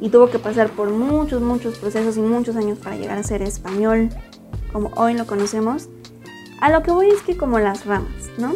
Y 0.00 0.10
tuvo 0.10 0.30
que 0.30 0.38
pasar 0.38 0.70
por 0.70 0.90
muchos, 0.90 1.42
muchos 1.42 1.78
procesos 1.78 2.16
y 2.16 2.20
muchos 2.20 2.56
años 2.56 2.78
para 2.78 2.96
llegar 2.96 3.18
a 3.18 3.22
ser 3.22 3.42
español 3.42 4.10
como 4.72 4.90
hoy 4.96 5.14
lo 5.14 5.26
conocemos. 5.26 5.88
A 6.60 6.70
lo 6.70 6.82
que 6.82 6.90
voy 6.90 7.08
es 7.08 7.22
que 7.22 7.36
como 7.36 7.58
las 7.58 7.86
ramas, 7.86 8.30
¿no? 8.38 8.52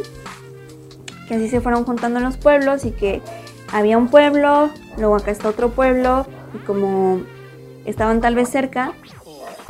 Que 1.28 1.34
así 1.34 1.48
se 1.48 1.60
fueron 1.60 1.84
juntando 1.84 2.20
los 2.20 2.36
pueblos 2.36 2.84
y 2.84 2.90
que 2.90 3.22
había 3.72 3.98
un 3.98 4.08
pueblo, 4.08 4.70
luego 4.98 5.16
acá 5.16 5.30
está 5.30 5.48
otro 5.48 5.70
pueblo 5.70 6.26
y 6.54 6.58
como 6.58 7.22
estaban 7.84 8.20
tal 8.20 8.34
vez 8.34 8.48
cerca, 8.48 8.92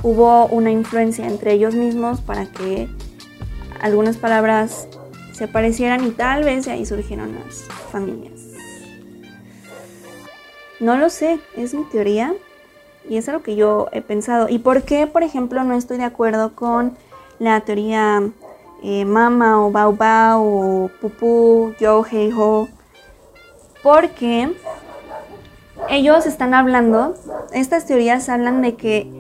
hubo 0.03 0.47
una 0.47 0.71
influencia 0.71 1.27
entre 1.27 1.53
ellos 1.53 1.75
mismos 1.75 2.21
para 2.21 2.47
que 2.47 2.89
algunas 3.81 4.17
palabras 4.17 4.89
se 5.33 5.49
parecieran 5.49 6.05
y 6.05 6.11
tal 6.11 6.45
vez 6.45 6.67
de 6.67 6.73
ahí 6.73 6.87
surgieron 6.87 7.35
las 7.35 7.65
familias. 7.91 8.41
No 10.81 10.97
lo 10.97 11.09
sé, 11.09 11.41
es 11.57 11.75
mi 11.75 11.85
teoría 11.85 12.35
y 13.09 13.17
es 13.17 13.29
algo 13.29 13.43
que 13.43 13.57
yo 13.57 13.89
he 13.93 14.03
pensado. 14.03 14.49
¿Y 14.49 14.59
por 14.59 14.83
qué, 14.83 15.07
por 15.07 15.23
ejemplo, 15.23 15.65
no 15.65 15.75
estoy 15.75 15.99
de 15.99 16.05
acuerdo 16.05 16.55
con 16.55 16.97
la 17.39 17.61
teoría 17.61 18.23
eh, 18.83 19.05
mama 19.05 19.65
o 19.65 19.71
bao 19.71 19.93
bao 19.93 20.43
o 20.43 20.91
pupu, 21.01 21.75
yo, 21.81 22.05
hey, 22.11 22.33
ho? 22.37 22.69
Porque 23.83 24.55
ellos 25.89 26.27
están 26.27 26.55
hablando, 26.55 27.15
estas 27.53 27.87
teorías 27.87 28.29
hablan 28.29 28.63
de 28.63 28.75
que 28.75 29.11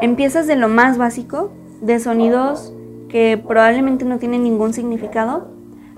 empiezas 0.00 0.46
de 0.46 0.56
lo 0.56 0.68
más 0.68 0.98
básico, 0.98 1.52
de 1.80 1.98
sonidos 2.00 2.72
que 3.08 3.42
probablemente 3.46 4.04
no 4.04 4.18
tienen 4.18 4.42
ningún 4.42 4.72
significado, 4.72 5.48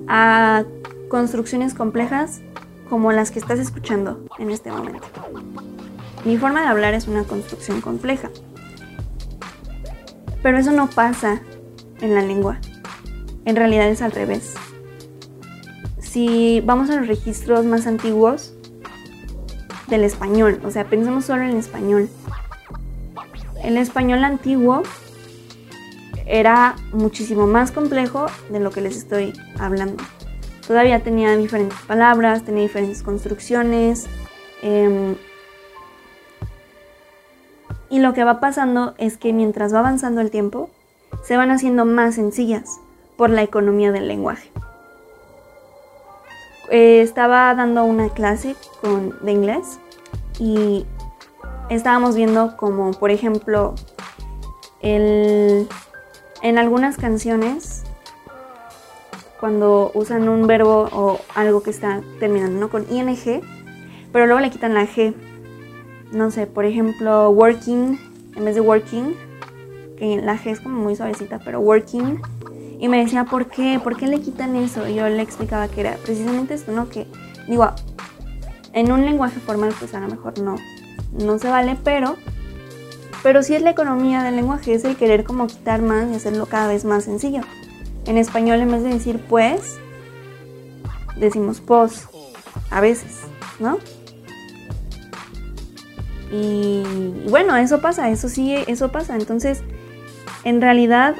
a 0.09 0.65
construcciones 1.09 1.75
complejas 1.75 2.41
como 2.89 3.13
las 3.13 3.31
que 3.31 3.39
estás 3.39 3.59
escuchando 3.59 4.25
en 4.39 4.51
este 4.51 4.71
momento. 4.71 5.07
Mi 6.25 6.37
forma 6.39 6.63
de 6.63 6.69
hablar 6.69 6.95
es 6.95 7.09
una 7.09 7.25
construcción 7.25 7.81
compleja. 7.81 8.31
Pero 10.43 10.59
eso 10.59 10.73
no 10.73 10.89
pasa 10.89 11.41
en 12.01 12.15
la 12.15 12.23
lengua. 12.23 12.59
En 13.47 13.55
realidad 13.55 13.89
es 13.89 14.03
al 14.03 14.11
revés. 14.11 14.55
Si 16.01 16.61
vamos 16.61 16.91
a 16.91 16.97
los 16.97 17.07
registros 17.07 17.65
más 17.65 17.87
antiguos 17.87 18.53
del 19.87 20.03
español, 20.03 20.61
o 20.65 20.71
sea, 20.73 20.85
pensemos 20.85 21.27
solo 21.27 21.43
en 21.43 21.51
el 21.51 21.57
español. 21.57 22.09
El 23.63 23.77
español 23.77 24.25
antiguo 24.25 24.83
era 26.27 26.75
muchísimo 26.93 27.47
más 27.47 27.71
complejo 27.71 28.27
de 28.51 28.59
lo 28.59 28.73
que 28.73 28.81
les 28.81 28.97
estoy 28.97 29.33
hablando. 29.61 30.03
Todavía 30.67 31.05
tenía 31.05 31.37
diferentes 31.37 31.79
palabras, 31.83 32.45
tenía 32.45 32.65
diferentes 32.65 33.05
construcciones. 33.05 34.09
Em, 34.61 35.15
y 37.91 38.01
lo 38.01 38.13
que 38.13 38.25
va 38.25 38.41
pasando 38.41 38.97
es 38.99 39.17
que 39.17 39.33
mientras 39.33 39.73
va 39.73 39.79
avanzando 39.79 40.21
el 40.21 40.33
tiempo, 40.33 40.69
se 41.23 41.37
van 41.37 41.53
haciendo 41.53 41.85
más 41.85 42.17
sencillas 42.17 42.81
por 43.17 43.31
la 43.31 43.43
economía 43.43 43.93
del 43.93 44.09
lenguaje. 44.09 44.51
Eh, 46.71 47.01
estaba 47.01 47.55
dando 47.55 47.85
una 47.85 48.09
clase 48.09 48.57
de 49.23 49.33
inglés 49.33 49.79
y 50.39 50.85
estábamos 51.71 52.17
viendo 52.17 52.57
como, 52.57 52.93
por 52.93 53.11
ejemplo, 53.11 53.75
en 54.83 55.69
algunas 56.43 56.97
canciones 56.97 57.87
cuando 59.41 59.91
usan 59.95 60.29
un 60.29 60.47
verbo 60.47 60.89
o 60.93 61.21
algo 61.35 61.63
que 61.63 61.71
está 61.71 62.03
terminando 62.19 62.69
con 62.71 62.87
ing, 62.91 63.17
pero 64.13 64.27
luego 64.27 64.41
le 64.41 64.51
quitan 64.51 64.75
la 64.75 64.87
g. 64.87 65.15
No 66.13 66.31
sé, 66.31 66.47
por 66.47 66.65
ejemplo, 66.65 67.31
working, 67.31 67.99
en 68.37 68.45
vez 68.45 68.55
de 68.55 68.61
working, 68.61 69.15
que 69.99 70.21
la 70.23 70.39
g 70.39 70.51
es 70.51 70.61
como 70.61 70.81
muy 70.81 70.97
suavecita, 70.97 71.41
pero 71.45 71.61
working. 71.61 72.21
Y 72.79 72.89
me 72.89 72.99
decía, 72.99 73.25
¿por 73.25 73.47
qué? 73.47 73.81
¿Por 73.83 73.97
qué 73.97 74.07
le 74.07 74.21
quitan 74.21 74.57
eso? 74.57 74.87
Y 74.87 74.95
yo 74.95 75.09
le 75.09 75.23
explicaba 75.23 75.69
que 75.69 75.81
era 75.81 75.97
precisamente 75.97 76.55
esto, 76.55 76.73
¿no? 76.73 76.89
Que, 76.89 77.07
digo, 77.49 77.71
en 78.73 78.93
un 78.93 79.05
lenguaje 79.05 79.41
formal, 79.41 79.75
pues 79.79 79.95
a 79.95 80.01
lo 80.01 80.09
mejor 80.09 80.39
no, 80.39 80.57
no 81.13 81.39
se 81.39 81.49
vale, 81.49 81.77
pero, 81.83 82.17
pero 83.23 83.43
sí 83.43 83.55
es 83.55 83.63
la 83.63 83.71
economía 83.71 84.23
del 84.23 84.37
lenguaje, 84.37 84.75
es 84.75 84.85
el 84.85 84.97
querer 84.97 85.25
como 85.25 85.47
quitar 85.47 85.81
más 85.81 86.11
y 86.13 86.17
hacerlo 86.17 86.47
cada 86.47 86.69
vez 86.69 86.85
más 86.85 87.05
sencillo. 87.05 87.41
En 88.05 88.19
español, 88.19 88.61
en 88.61 88.71
vez 88.71 88.83
de 88.83 88.91
decir 88.91 89.19
pues, 89.29 89.79
decimos 91.17 91.61
pos, 91.61 92.09
a 92.71 92.81
veces, 92.81 93.23
¿no? 93.59 93.79
Y 96.31 96.83
bueno, 97.31 97.57
eso 97.57 97.81
pasa, 97.81 98.11
eso 98.11 98.29
sí, 98.29 98.55
eso 98.67 98.91
pasa. 98.91 99.17
Entonces, 99.17 99.63
en 100.45 100.61
realidad, 100.61 101.17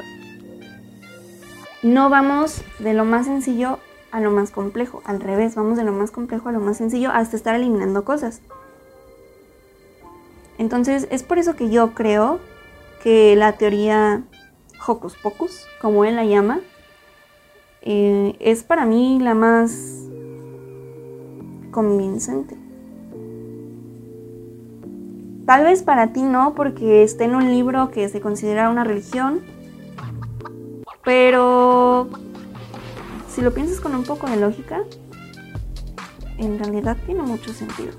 no 1.87 2.09
vamos 2.09 2.61
de 2.79 2.93
lo 2.93 3.05
más 3.05 3.25
sencillo 3.25 3.79
a 4.11 4.19
lo 4.19 4.31
más 4.31 4.51
complejo. 4.51 5.01
Al 5.05 5.19
revés, 5.19 5.55
vamos 5.55 5.77
de 5.77 5.83
lo 5.83 5.91
más 5.91 6.11
complejo 6.11 6.49
a 6.49 6.51
lo 6.51 6.59
más 6.59 6.77
sencillo 6.77 7.11
hasta 7.11 7.35
estar 7.35 7.55
eliminando 7.55 8.03
cosas. 8.03 8.41
Entonces, 10.57 11.07
es 11.11 11.23
por 11.23 11.37
eso 11.37 11.55
que 11.55 11.69
yo 11.69 11.93
creo 11.93 12.39
que 13.03 13.35
la 13.35 13.53
teoría 13.53 14.23
Hocus 14.85 15.15
Pocus, 15.15 15.65
como 15.81 16.05
él 16.05 16.15
la 16.15 16.25
llama, 16.25 16.61
eh, 17.81 18.35
es 18.39 18.63
para 18.63 18.85
mí 18.85 19.19
la 19.19 19.33
más 19.33 20.07
convincente. 21.71 22.57
Tal 25.45 25.63
vez 25.63 25.83
para 25.83 26.11
ti 26.11 26.23
no, 26.23 26.55
porque 26.55 27.03
está 27.03 27.23
en 27.23 27.35
un 27.35 27.49
libro 27.49 27.91
que 27.91 28.09
se 28.09 28.19
considera 28.19 28.69
una 28.69 28.83
religión, 28.83 29.41
pero 31.07 32.09
si 33.29 33.41
lo 33.41 33.53
piensas 33.53 33.79
con 33.79 33.95
un 33.95 34.03
poco 34.03 34.27
de 34.27 34.35
lógica, 34.35 34.83
en 36.37 36.59
realidad 36.59 36.97
tiene 37.05 37.21
mucho 37.21 37.53
sentido. 37.53 37.93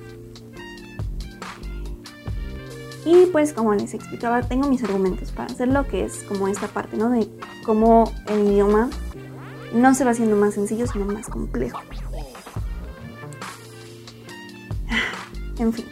Y 3.06 3.24
pues 3.32 3.54
como 3.54 3.72
les 3.72 3.94
explicaba, 3.94 4.42
tengo 4.42 4.68
mis 4.68 4.84
argumentos 4.84 5.32
para 5.32 5.50
hacer 5.50 5.68
lo 5.68 5.88
que 5.88 6.04
es 6.04 6.22
como 6.24 6.48
esta 6.48 6.68
parte, 6.68 6.98
¿no? 6.98 7.08
De 7.08 7.26
cómo 7.64 8.12
el 8.26 8.46
idioma 8.46 8.90
no 9.72 9.94
se 9.94 10.04
va 10.04 10.10
haciendo 10.10 10.36
más 10.36 10.52
sencillo, 10.52 10.86
sino 10.86 11.06
más 11.06 11.28
complejo. 11.28 11.80
En 15.58 15.72
fin, 15.72 15.86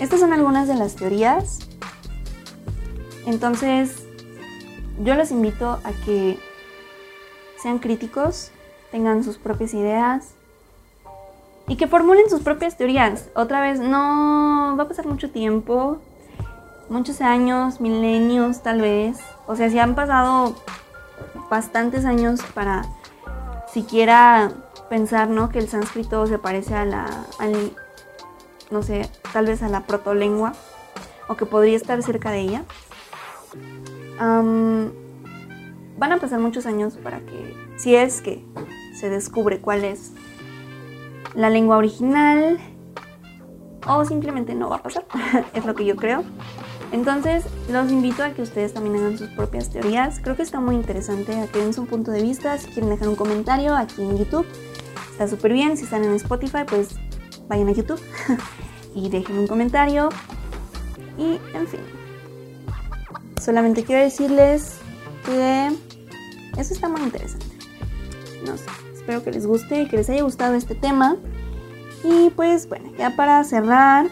estas 0.00 0.18
son 0.18 0.32
algunas 0.32 0.66
de 0.66 0.74
las 0.74 0.96
teorías. 0.96 1.60
Entonces, 3.24 4.03
yo 5.02 5.14
los 5.14 5.30
invito 5.30 5.80
a 5.84 5.92
que 6.04 6.38
sean 7.60 7.78
críticos, 7.78 8.50
tengan 8.90 9.24
sus 9.24 9.38
propias 9.38 9.74
ideas 9.74 10.34
y 11.66 11.76
que 11.76 11.88
formulen 11.88 12.28
sus 12.28 12.42
propias 12.42 12.76
teorías. 12.76 13.28
Otra 13.34 13.60
vez, 13.60 13.80
no 13.80 14.76
va 14.78 14.84
a 14.84 14.88
pasar 14.88 15.06
mucho 15.06 15.30
tiempo, 15.30 15.98
muchos 16.88 17.20
años, 17.20 17.80
milenios 17.80 18.62
tal 18.62 18.80
vez. 18.80 19.18
O 19.46 19.56
sea, 19.56 19.70
si 19.70 19.78
han 19.78 19.94
pasado 19.94 20.54
bastantes 21.50 22.04
años 22.04 22.40
para 22.54 22.84
siquiera 23.72 24.52
pensar, 24.88 25.28
¿no? 25.28 25.48
Que 25.48 25.58
el 25.58 25.68
sánscrito 25.68 26.26
se 26.26 26.38
parece 26.38 26.74
a 26.74 26.84
la, 26.84 27.06
no 28.70 28.82
sé, 28.82 29.08
tal 29.32 29.46
vez 29.46 29.62
a 29.62 29.68
la 29.68 29.80
protolengua, 29.80 30.52
o 31.28 31.36
que 31.36 31.46
podría 31.46 31.76
estar 31.76 32.02
cerca 32.02 32.30
de 32.30 32.40
ella. 32.40 32.64
Van 34.18 34.92
a 35.98 36.18
pasar 36.18 36.40
muchos 36.40 36.66
años 36.66 36.96
para 37.02 37.20
que, 37.20 37.54
si 37.76 37.94
es 37.94 38.20
que 38.20 38.44
se 38.94 39.10
descubre 39.10 39.60
cuál 39.60 39.84
es 39.84 40.12
la 41.34 41.50
lengua 41.50 41.76
original, 41.76 42.58
o 43.86 44.04
simplemente 44.04 44.54
no 44.54 44.70
va 44.70 44.76
a 44.76 44.82
pasar, 44.82 45.04
es 45.54 45.64
lo 45.64 45.74
que 45.74 45.84
yo 45.84 45.96
creo. 45.96 46.24
Entonces, 46.92 47.44
los 47.72 47.90
invito 47.90 48.22
a 48.22 48.30
que 48.30 48.42
ustedes 48.42 48.72
también 48.72 48.96
hagan 48.96 49.18
sus 49.18 49.28
propias 49.30 49.70
teorías. 49.70 50.20
Creo 50.20 50.36
que 50.36 50.42
está 50.42 50.60
muy 50.60 50.76
interesante 50.76 51.34
a 51.40 51.48
que 51.48 51.58
den 51.58 51.72
su 51.74 51.86
punto 51.86 52.12
de 52.12 52.22
vista. 52.22 52.56
Si 52.56 52.68
quieren 52.68 52.88
dejar 52.88 53.08
un 53.08 53.16
comentario 53.16 53.74
aquí 53.74 54.02
en 54.02 54.16
YouTube, 54.16 54.46
está 55.10 55.26
súper 55.26 55.52
bien. 55.52 55.76
Si 55.76 55.84
están 55.84 56.04
en 56.04 56.12
Spotify, 56.12 56.60
pues 56.64 56.94
vayan 57.48 57.68
a 57.68 57.72
YouTube 57.72 58.00
y 58.94 59.08
dejen 59.08 59.38
un 59.38 59.48
comentario. 59.48 60.08
Y, 61.18 61.40
en 61.52 61.66
fin. 61.66 62.03
Solamente 63.44 63.84
quiero 63.84 64.00
decirles 64.00 64.76
que 65.26 65.68
eso 66.56 66.72
está 66.72 66.88
muy 66.88 67.02
interesante. 67.02 67.44
No 68.46 68.56
sé, 68.56 68.70
espero 68.94 69.22
que 69.22 69.32
les 69.32 69.46
guste 69.46 69.82
y 69.82 69.86
que 69.86 69.98
les 69.98 70.08
haya 70.08 70.22
gustado 70.22 70.54
este 70.54 70.74
tema. 70.74 71.18
Y 72.02 72.30
pues 72.30 72.66
bueno, 72.70 72.90
ya 72.96 73.16
para 73.16 73.44
cerrar, 73.44 74.06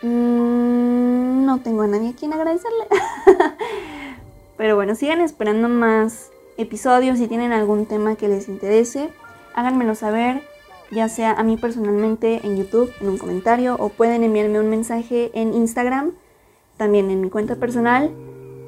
mmm, 0.00 1.44
no 1.44 1.58
tengo 1.60 1.82
a 1.82 1.88
nadie 1.88 2.10
a 2.10 2.12
quien 2.14 2.32
agradecerle. 2.32 2.86
Pero 4.56 4.76
bueno, 4.76 4.94
sigan 4.94 5.20
esperando 5.20 5.68
más 5.68 6.30
episodios. 6.58 7.18
Si 7.18 7.26
tienen 7.26 7.50
algún 7.52 7.86
tema 7.86 8.14
que 8.14 8.28
les 8.28 8.48
interese, 8.48 9.10
háganmelo 9.56 9.96
saber, 9.96 10.40
ya 10.92 11.08
sea 11.08 11.32
a 11.32 11.42
mí 11.42 11.56
personalmente 11.56 12.42
en 12.44 12.58
YouTube, 12.58 12.92
en 13.00 13.08
un 13.08 13.18
comentario, 13.18 13.74
o 13.76 13.88
pueden 13.88 14.22
enviarme 14.22 14.60
un 14.60 14.70
mensaje 14.70 15.32
en 15.34 15.52
Instagram, 15.52 16.12
también 16.76 17.10
en 17.10 17.20
mi 17.20 17.30
cuenta 17.30 17.56
personal, 17.56 18.10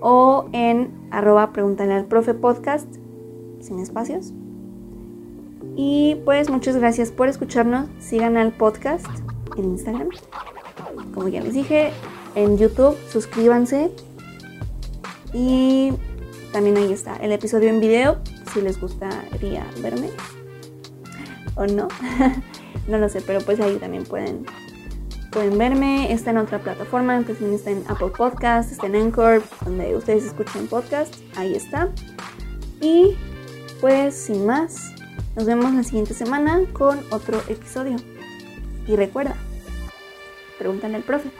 o 0.00 0.48
en 0.52 0.90
arroba 1.10 1.52
pregúntale 1.52 1.94
al 1.94 2.06
profe 2.06 2.34
podcast, 2.34 2.88
sin 3.60 3.78
espacios. 3.80 4.32
Y 5.76 6.16
pues 6.24 6.50
muchas 6.50 6.76
gracias 6.76 7.10
por 7.10 7.28
escucharnos. 7.28 7.88
Sigan 7.98 8.36
al 8.36 8.52
podcast 8.52 9.06
en 9.56 9.64
Instagram. 9.66 10.08
Como 11.14 11.28
ya 11.28 11.40
les 11.40 11.54
dije, 11.54 11.92
en 12.34 12.58
YouTube, 12.58 12.96
suscríbanse. 13.10 13.90
Y 15.32 15.92
también 16.52 16.76
ahí 16.76 16.92
está 16.92 17.16
el 17.16 17.32
episodio 17.32 17.68
en 17.68 17.80
video, 17.80 18.18
si 18.52 18.60
les 18.60 18.80
gustaría 18.80 19.66
verme 19.82 20.08
o 21.54 21.66
no. 21.66 21.88
no 22.88 22.98
lo 22.98 23.08
sé, 23.08 23.20
pero 23.20 23.40
pues 23.40 23.60
ahí 23.60 23.76
también 23.76 24.04
pueden, 24.04 24.46
pueden 25.38 25.56
verme. 25.56 26.12
Está 26.12 26.32
en 26.32 26.38
otra 26.38 26.58
plataforma, 26.58 27.22
también 27.22 27.54
está 27.54 27.70
en 27.70 27.84
Apple 27.86 28.08
Podcast, 28.08 28.72
está 28.72 28.88
en 28.88 28.96
Anchor, 28.96 29.40
donde 29.64 29.94
ustedes 29.94 30.24
escuchan 30.24 30.66
podcast. 30.66 31.14
Ahí 31.36 31.54
está. 31.54 31.90
Y 32.80 33.16
pues 33.80 34.16
sin 34.16 34.44
más, 34.46 34.96
nos 35.36 35.46
vemos 35.46 35.72
la 35.74 35.84
siguiente 35.84 36.12
semana 36.12 36.62
con 36.72 36.98
otro 37.12 37.40
episodio. 37.46 37.94
Y 38.88 38.96
recuerda, 38.96 39.36
pregúntale 40.58 40.96
al 40.96 41.04
profe. 41.04 41.30